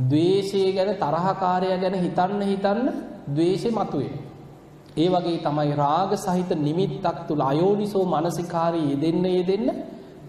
[0.02, 2.88] ද්වේෂය ගැන තරහකාරය ගැන හිතන්න හිතන්න
[3.28, 4.12] ද්වේෂය මතුවේ.
[4.96, 9.68] ඒ වගේ තමයි රාග සහිත නිමිත්තක් තුල අයෝනිසෝ මානසිකාරී යෙදෙන්න යෙදෙන්න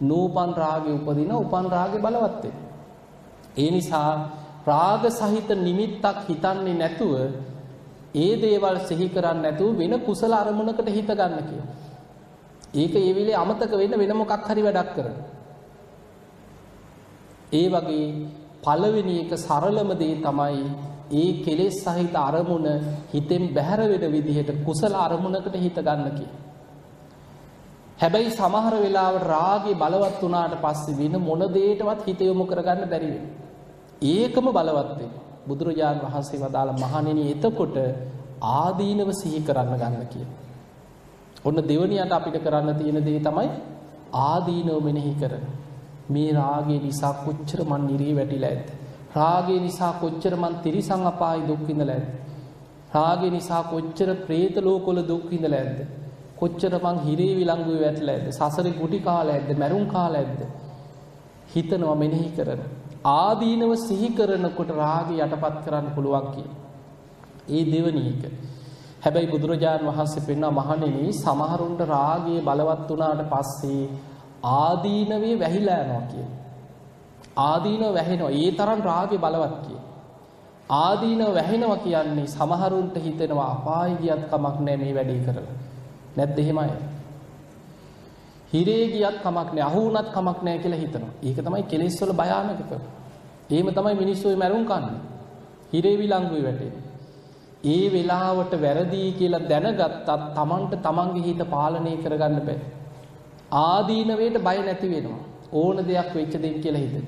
[0.01, 2.43] නූපන් රාගේ උපදින උපන් රාගේ බලවත්
[3.57, 4.11] ඒ නිසා
[4.65, 7.13] රාග සහිත නිමිත්තක් හිතන්නේ නැතුව
[8.17, 11.69] ඒ දේවල් සිහි කරන්නේ නැතුව වෙන කුසල අරමුණකට හිත ගන්න කියලා.
[12.75, 15.15] ඒක ඒ වෙලේ අමතක වෙන්න වෙන මොකක් හරි වැඩක් කරන.
[17.53, 18.07] ඒ වගේ
[18.63, 20.65] පළවෙනි එක සරලම දේ තමයි
[21.13, 22.67] ඒ කෙලෙස් සහිත අරමුණ
[23.07, 26.41] හිතෙන් බැහැර වෙන විදිහට කුසල අරමුණකට හිත ගන්න කියලා.
[27.99, 33.11] හැබැයි සමහර වෙලාවට රාගේ බලවත් වුණාට පස්සේ වෙන මොන දෙයකටවත් හිත යොමු කරගන්න බැරි
[34.07, 35.26] ඒකම බලවත් වෙනවා.
[35.47, 37.77] බුදුරජාණන් වහන්සේ වදාළ මහණෙනි එතකොට
[38.55, 40.35] ආදීනව සිහි කරන්න ගන්න කියලා.
[41.43, 43.49] ඔන්න දෙවනියට අපිට කරන්න තියෙන දේ තමයි
[44.23, 45.45] ආදීනව මෙනෙහි කරන.
[46.09, 48.67] මේ රාගේ නිසා කොච්චර මන් නිරී වැටිලා ඇද්ද?
[49.15, 52.09] රාගේ නිසා කොච්චර මන් තිරිසන් අපායි දුක් විඳලා ඇද්ද?
[52.93, 55.79] රාගේ නිසා කොච්චර പ്രേත ලෝකවල දුක් විඳලා ඇද්ද?
[56.35, 58.27] කොච්චර මං හිරේ විලංගුවේ වැටලා ඇද්ද?
[58.31, 59.51] සසරේ ගුටි කාලා ඇද්ද?
[59.57, 60.41] මැරුම් කාලා ඇද්ද?
[61.53, 62.61] හිතනවා මෙනෙහි කරන.
[63.07, 66.57] ආදීනව සිහි කරනකොට රාගය යටපත් කරන්න පුළුවන් කියලා.
[67.49, 68.23] ඒ දෙවනි එක.
[69.03, 73.83] හැබැයි බුදුරජාණන් වහන්සේ පෙන්වන මහණෙනි සමහරුන්ට රාගය බලවත් වුණාට පස්සේ
[74.55, 76.29] ආදීනවේ වැහිලා යනවා කියන.
[77.41, 78.31] ආදීනව වැහෙනවා.
[78.33, 79.81] ඒ තරම් රාගය බලවත් කියන.
[80.69, 85.57] ආදීනව වැහෙනවා කියන්නේ සමහරුන්ට හිතෙනවා අපාය ගියත් කමක් නැහැ මේ වැඩේ කරලා.
[86.17, 86.77] නැද්ද එහෙමයි?
[88.53, 91.13] හිරේ ගියත් කමක් නැහැ අහු වුණත් කමක් නැහැ කියලා හිතනවා.
[91.23, 92.96] ඒක තමයි කෙලෙස් වල භයානකකම.
[93.49, 94.99] එහෙම තමයි මිනිස්සු මැරුම් කන්නේ.
[95.73, 96.83] හිරේ විලංගුවේ වැටෙන්නේ.
[97.65, 102.59] ඒ වෙලාවට වැරදි කියලා දැනගත්තත් Tamanට Tamanගේ හිත පාලනය කරගන්න බෑ.
[103.51, 105.21] ආදීනවයට බය නැති වෙනවා.
[105.53, 107.07] ඕන දෙයක් වෙච්ච දෙයක් කියලා හිතන.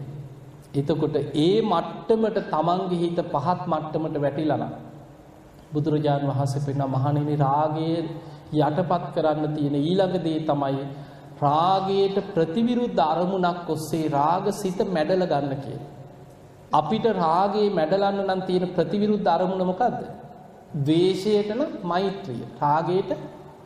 [0.72, 4.74] එතකොට ඒ මට්ටමට තමන්ගේ හිත පහත් මට්ටමට වැටිලා නම්
[5.74, 8.02] බුදුරජාණන් වහන්සේ පෙන්න මහණෙනි රාගයේ
[8.60, 10.84] යටපත් කරන්න තියෙන ඊළඟ දේ තමයි
[11.42, 15.99] රාගයට ප්‍රතිවිරුද්ධ අරමුණක් ඔස්සේ රාග සිත මැඩල ගන්න කියලා.
[16.72, 20.00] අපිට රාගේ මැඩලන්න නම් තියෙන ප්‍රතිවිරුද්ධ අරමුණ මොකද්ද?
[20.80, 22.42] ද්වේෂයට නම් මෛත්‍රිය.
[22.60, 23.12] රාගයට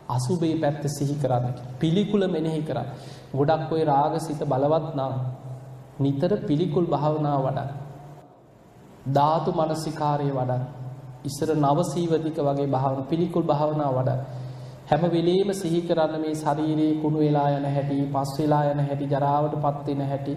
[0.09, 2.87] අසුබේ පැත්ත සිහි කරන්න පිළිකුල මෙනෙහි කරන්න.
[3.33, 5.13] ගොඩක් ඔය රාග සිත බලවත් නම්
[5.99, 7.69] නිතර පිළිකුල් භාවනාව වඩන්න.
[9.09, 10.63] ධාතු මනසිකාරය වඩන්න.
[11.25, 14.19] ඉස්සර නවසීවතික වගේ භාවන පිළිකුල් භාවනාව වඩන්න.
[14.85, 19.55] හැම වෙලේම සිහි කරන්න මේ ශරීරයේ කුණු වෙලා යන හැටි, පස් වෙලා යන හැටි, ජරාවට
[19.57, 20.33] පත් වෙන හැටි.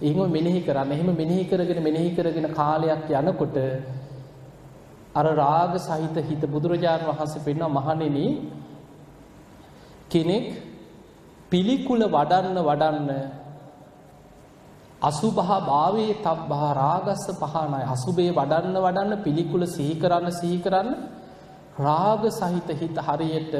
[0.00, 0.92] එහෙම මෙනෙහි කරන්න.
[0.92, 3.56] එහෙම මෙනෙහි කරගෙන මෙනෙහි කරගෙන කාලයක් යනකොට
[5.14, 8.26] අර රාග සහිත හිත බුදුරජාණන් වහන්සේ පෙන්වන මහණෙනි
[10.08, 10.46] කෙනෙක්
[11.50, 13.10] පිළිකුල වඩන්න වඩන්න
[15.02, 20.88] අසුභා භාවයේ තබ්බා රාගස්ස පහනයි අසුභේ වඩන්න වඩන්න පිළිකුල සිහි කරන්න සිහි කරන්න
[21.78, 23.54] රාග සහිත හිත හරියට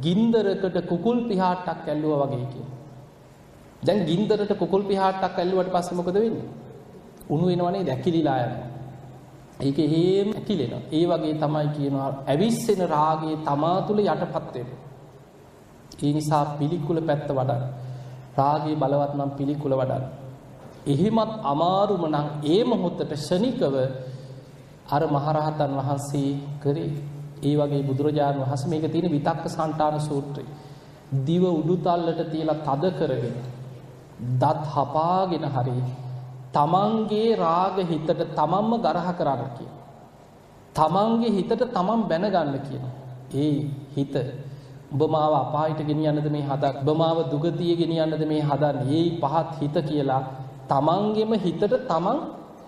[0.00, 2.73] ගින්දරකට කුකුල් පිහාට්ටක් ඇල්ලුවා වගේ කියන.
[3.84, 6.46] දැන් ගින්දරට කුකුල් පිහාට්ටක් ඇල්ලුවට පස්සේ මොකද වෙන්නේ?
[7.28, 8.68] උණු වෙනවනේ දැකිලිලා යනවා.
[9.60, 10.82] ඒක හේම ඇකිලෙනවා.
[10.90, 14.80] ඒ වගේ තමයි කියනවා ඇවිස්සෙන රාගයේ තමා තුළ යටපත් වෙනවා.
[16.02, 17.62] ඒ නිසා පිළිකුල පැත්ත වඩන්න.
[18.36, 20.04] රාගයේ බලවත් නම් පිළිකුල වඩන්න.
[20.86, 23.74] එහෙමත් අමාරුම නම් ඒ මොහොතට ෂණිකව
[24.86, 26.30] අර මහරහතන් වහන්සේ
[26.60, 26.90] කරේ
[27.42, 30.44] ඒ වගේ බුදුරජාණන් වහන්සේ මේක තියෙන විතක්ක සන්තාන සූත්‍රය.
[31.20, 33.36] දිව උඩුතල්ලට තියලා තද කරගෙන
[34.34, 35.78] දත් හපාගෙන හරි
[36.52, 39.72] තමන්ගේ රාග හිතට තමන්ම ගරහ කරන්න කියන.
[40.74, 42.84] තමන්ගේ හිතට තමන් බැනගන්න කියන.
[43.36, 43.54] ඒ
[43.90, 44.14] හිත
[44.94, 48.86] ඔබ මාව අපායට ගෙනියන්නද මේ හදක් ඔබ මාව දුගතිය ගෙනියන්නද මේ හදන්නේ.
[48.92, 50.22] ඒ පහත් හිත කියලා
[50.68, 52.18] තමන්ගෙම හිතට තමන්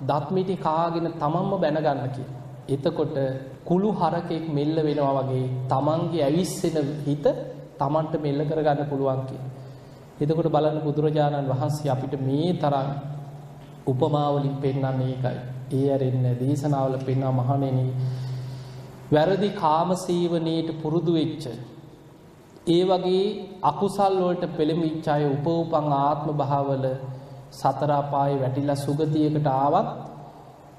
[0.02, 2.30] දත් මිටි කාගෙන තමන්ම බැනගන්න කියන.
[2.68, 3.16] එතකොට
[3.64, 7.26] කුළු හරකෙක් මෙල්ල වෙනවා වගේ තමන්ගේ ඇවිස්සෙන හිත
[7.78, 9.55] තමන්ට මෙල්ල කරගන්න පුළුවන් කියලා.
[10.16, 12.88] එතකොට බලන්න බුදුරජාණන් වහන්සේ අපිට මේ තරම්
[13.86, 15.38] උපමාවලින් පෙන්වන්නේ ඒකයි.
[15.72, 17.86] ඒ ඇරෙන්න දේශනාවල පෙන්වන මහණෙනි
[19.08, 21.44] වැරදි කාමසීවණේට පුරුදු වෙච්ච
[22.68, 23.26] ඒ වගේ
[23.62, 26.86] අකුසල් වලට පෙළඹිච්ච අය උපෝපං ආත්ම භාවවල
[27.52, 29.90] සතර අපායේ වැටිලා සුගතියකට ආවත්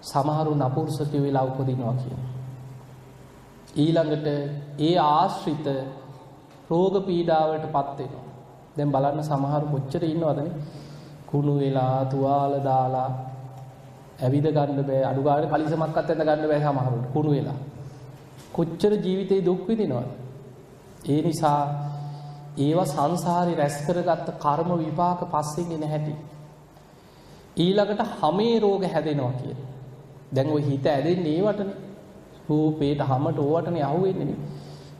[0.03, 2.31] සමහරු නපුරුෂකයෝ වෙලා උපදිනවා කියනවා.
[3.75, 4.27] ඊළඟට
[4.79, 5.67] ඒ ආශ්‍රිත
[6.69, 8.26] රෝග පීඩාවට පත් වෙනවා.
[8.77, 10.51] දැන් බලන්න සමහර කොච්චර ඉන්නවදනේ
[11.27, 13.09] කුණු වෙලා තුවාල දාලා
[14.19, 17.57] ඇවිද ගන්න බෑ අඩු ගානේ කලිසමක්වත් ඇඳ ගන්න බෑ සමහරුන්ට කුණු වෙලා.
[18.53, 20.07] කොච්චර ජීවිතේ දුක් විඳිනවද?
[21.05, 21.59] ඒ නිසා
[22.57, 26.13] ඒවා සංසාරේ රැස් කරගත්ත කර්ම විපාක පස්සෙන් එන හැටි.
[27.57, 29.59] ඊළඟට හැමේ රෝග හැදෙනවා කියන.
[30.31, 31.77] දැන් ওই හිත ඇදෙන්නේ ඒවටනේ.
[32.49, 34.37] රූපේට හැමට ඕවටනේ අහුවෙන්නේ.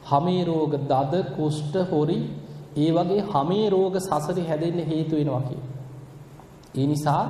[0.05, 2.19] හැමේ රෝග දද කුෂ්ඨ හොරි
[2.77, 5.63] ඒ වගේ හැමේ රෝග සසරේ හැදෙන්න හේතු වෙනවා කියන.
[6.75, 7.23] ඒ නිසා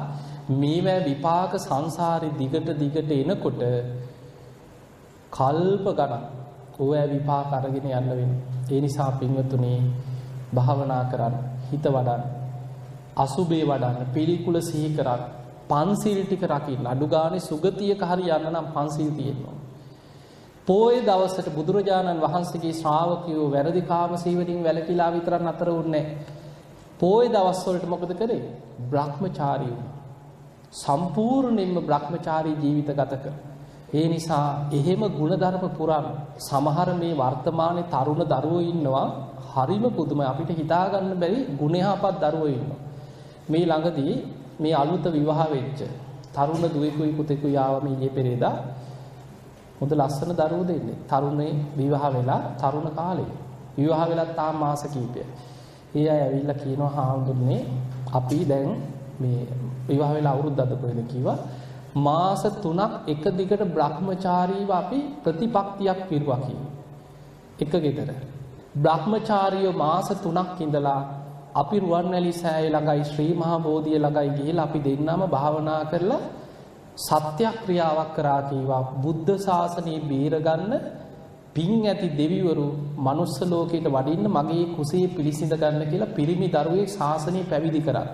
[0.51, 3.61] මේවැ විපාක සංසාරේ දිගට දිගට එනකොට
[5.31, 6.23] කල්ප ගණන්
[6.79, 8.41] ඕවැ විපාක අරගෙන යන්න වෙනවා.
[8.71, 9.73] ඒ නිසා පින්වතුනි
[10.53, 11.35] භාවනා කරන්න
[11.69, 12.23] හිත වඩන්න
[13.17, 15.21] අසුබේ වඩන්න පිළිකුල සිහි කරන්න
[15.69, 19.55] පන්සිල් ටික රකින්න අඩු ගානේ සුගතියක හරි යන්න නම් පන්සිල් තියෙනවා.
[20.67, 26.05] පෝය දවසට බුදුරජාණන් වහන්සේගේ ශ්‍රාවකයෝ වැරදි කාම සීවලින් වැළකීලා විතරක් නතර වුණේ
[26.99, 28.41] පෝය දවස්වලට මොකද කරේ?
[28.85, 29.93] බ්‍රහ්මචාරී වුණා.
[30.73, 33.35] සම්පූර්ණයෙන්ම බ්‍රහ්මචාරී ජීවිත ගත කර.
[33.93, 36.09] ඒ නිසා එහෙම ಗುಣධර්ම පුරාණ
[36.39, 39.07] සමහර මේ වර්තමානයේ තරුණ දරුවෝ ඉන්නවා
[39.51, 42.81] හරිම පුදුමයි අපිට හිතා ගන්න බැරි ගුණයහපත් දරුවෝ ඉන්නවා.
[43.49, 44.13] මේ ළඟදී
[44.59, 45.79] මේ අලුත විවාහ වෙච්ච
[46.35, 48.55] තරුණ දුවෙකුයි පුතෙකුයි ආව මේ ඊයේ පෙරේදා
[49.79, 50.97] හොඳ ලස්සන දරුවෝ දෙන්නේ.
[51.09, 53.31] තරුණේ විවාහ වෙලා තරුණ කාලේ.
[53.77, 55.27] විවාහ වෙලා තාම මාස කිහිපයක්.
[55.95, 57.61] ඒ අය ඇවිල්ලා කියනවා හාමුදුරනේ
[58.13, 58.71] අපි දැන්
[59.21, 59.41] මේ
[59.89, 61.37] විවාහ වෙලා අවුරුද්දක් කොහෙද කිව්වා
[61.97, 66.73] මාස 3ක් එක දිගට Brahmachariව අපි ප්‍රතිපක්තියක් පිරුවා කියනවා.
[67.59, 68.09] එක ගෙදර.
[68.83, 71.01] Brahmachariyo මාස 3ක් ඉඳලා
[71.61, 76.21] අපි රුවන්වැලි සෑය ළඟයි ශ්‍රී මහා බෝධිය ළඟයි ගිහිලා අපි දෙන්නම භාවනා කරලා
[76.97, 80.73] සත්‍යක්‍රියාවක් කරා කීවා බුද්ධ ශාසනය බේරගන්න
[81.55, 82.67] පින් ඇති දෙවිවරු
[82.99, 88.07] මනුස්ස ලෝකයට වඩින්න මගේ කුසේ පිළිසිඳ ගන්න කියලා පිරිමි දරුවෙක් ශාසනය පැවිදි කරා.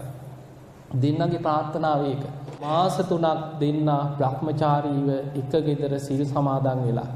[0.95, 2.23] දෙන්නගේ ප්‍රාර්ථනාව ඒක.
[2.61, 3.25] මාස 3ක්
[3.59, 7.09] දෙන්න Brahmachariව එක ගෙදර සිල් සමාදන් වෙලා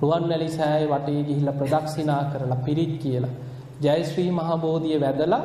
[0.00, 3.34] රුවන්වැලි සෑය වටේ ගිහිල්ලා ප්‍රදක්ෂිනා කරලා පිරිත් කියලා
[3.80, 5.42] ජය ශ්‍රී මහා බෝධිය වැදලා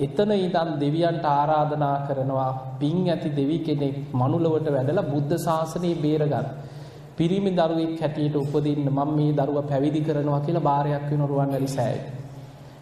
[0.00, 6.46] එතන ඉඳන් දෙවියන්ට ආරාධනා කරනවා පින් ඇති දෙවි කෙනෙක් මනුලවට වැඩලා බුද්ධ ශාසනය බේරගන්න.
[7.16, 12.06] පිරිමි දරුවෙක් හැටියට උපදින්න මම මේ දරුවා පැවිදි කරනවා කියලා බාරයක් වෙන රුවන්වැලි සෑයේ.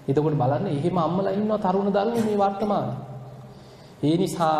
[0.08, 2.96] එතකොට බලන්න එහෙම අම්මලා ඉන්නවා තරුණ දරුවෝ මේ වර්තමානයේ.
[4.02, 4.58] ඒ නිසා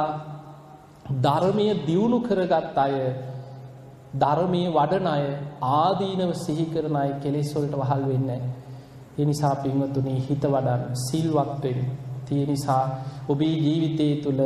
[1.22, 2.94] ධර්මය දියුණු කරගත් අය
[4.14, 5.24] ධර්මයේ වඩන අය
[5.74, 8.50] ආදීනව සිහි කරන අය කෙලෙස් වලට වහල් වෙන්නේ නැහැ.
[9.18, 12.07] ඒ නිසා පින්වතුනි හිත වඩන්න සිල්වත් වෙන්න.
[12.30, 12.84] ඒ නිසා
[13.28, 14.40] ඔබේ ජීවිතයේ තුල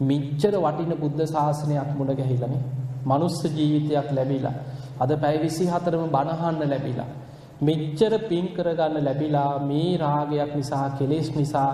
[0.00, 2.62] මිච්ඡර වටින බුද්ධ ශාසනයක් මුණ ගැහිලානේ.
[3.04, 4.56] මනුස්ස ජීවිතයක් ලැබිලා.
[5.00, 7.08] අද පැය 24ම බණ අහන්න ලැබිලා.
[7.60, 11.70] මෙච්චර පින් කරගන්න ලැබිලා මේ රාගයක් නිසා කෙලෙස් නිසා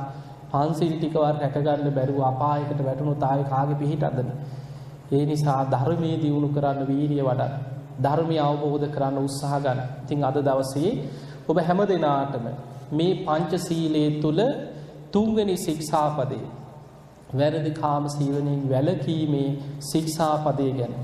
[0.51, 4.29] පන්සිල් ටිකවත් රැකගන්න බැරුව අපායකට වැටුණොත් ආයේ කාගේ පිහිටදද?
[5.13, 7.53] ඒ නිසා ධර්මයේ දියුණු කරන්න වීරිය වඩන්න.
[7.99, 9.81] ධර්මය අවබෝධ කරන්න උත්සාහ ගන්න.
[10.03, 10.91] ඉතින් අද දවසේ
[11.49, 12.47] ඔබ හැම දිනාටම
[12.93, 14.41] මේ පංචශීලයේ තුල
[15.15, 16.45] තුන්වෙනි ශික්ෂාපදේ
[17.33, 19.49] වැරදි කාම සීලයෙන් වැළකීමේ
[19.83, 20.95] ශික්ෂාපදේ ගැන.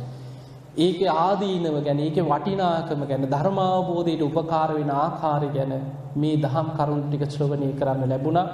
[0.79, 5.73] ඒකේ ආදීනව ගැන ඒකේ වටිනාකම ගැන ධර්මාවබෝධයට උපකාර වෙන ආකාරය ගැන
[6.17, 8.47] මේ දහම් කරුණු ටික ශ්‍රවණය කරන්න ලැබුණා.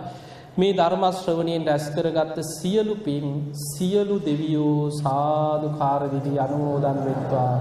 [0.58, 3.26] මේ ධර්ම ශ්‍රවණයෙන් රැස් කරගත්ත සියලු පින්
[3.64, 7.52] සියලු දෙවියෝ සාදුකාර විදි අනුමෝදන් වෙත්වා.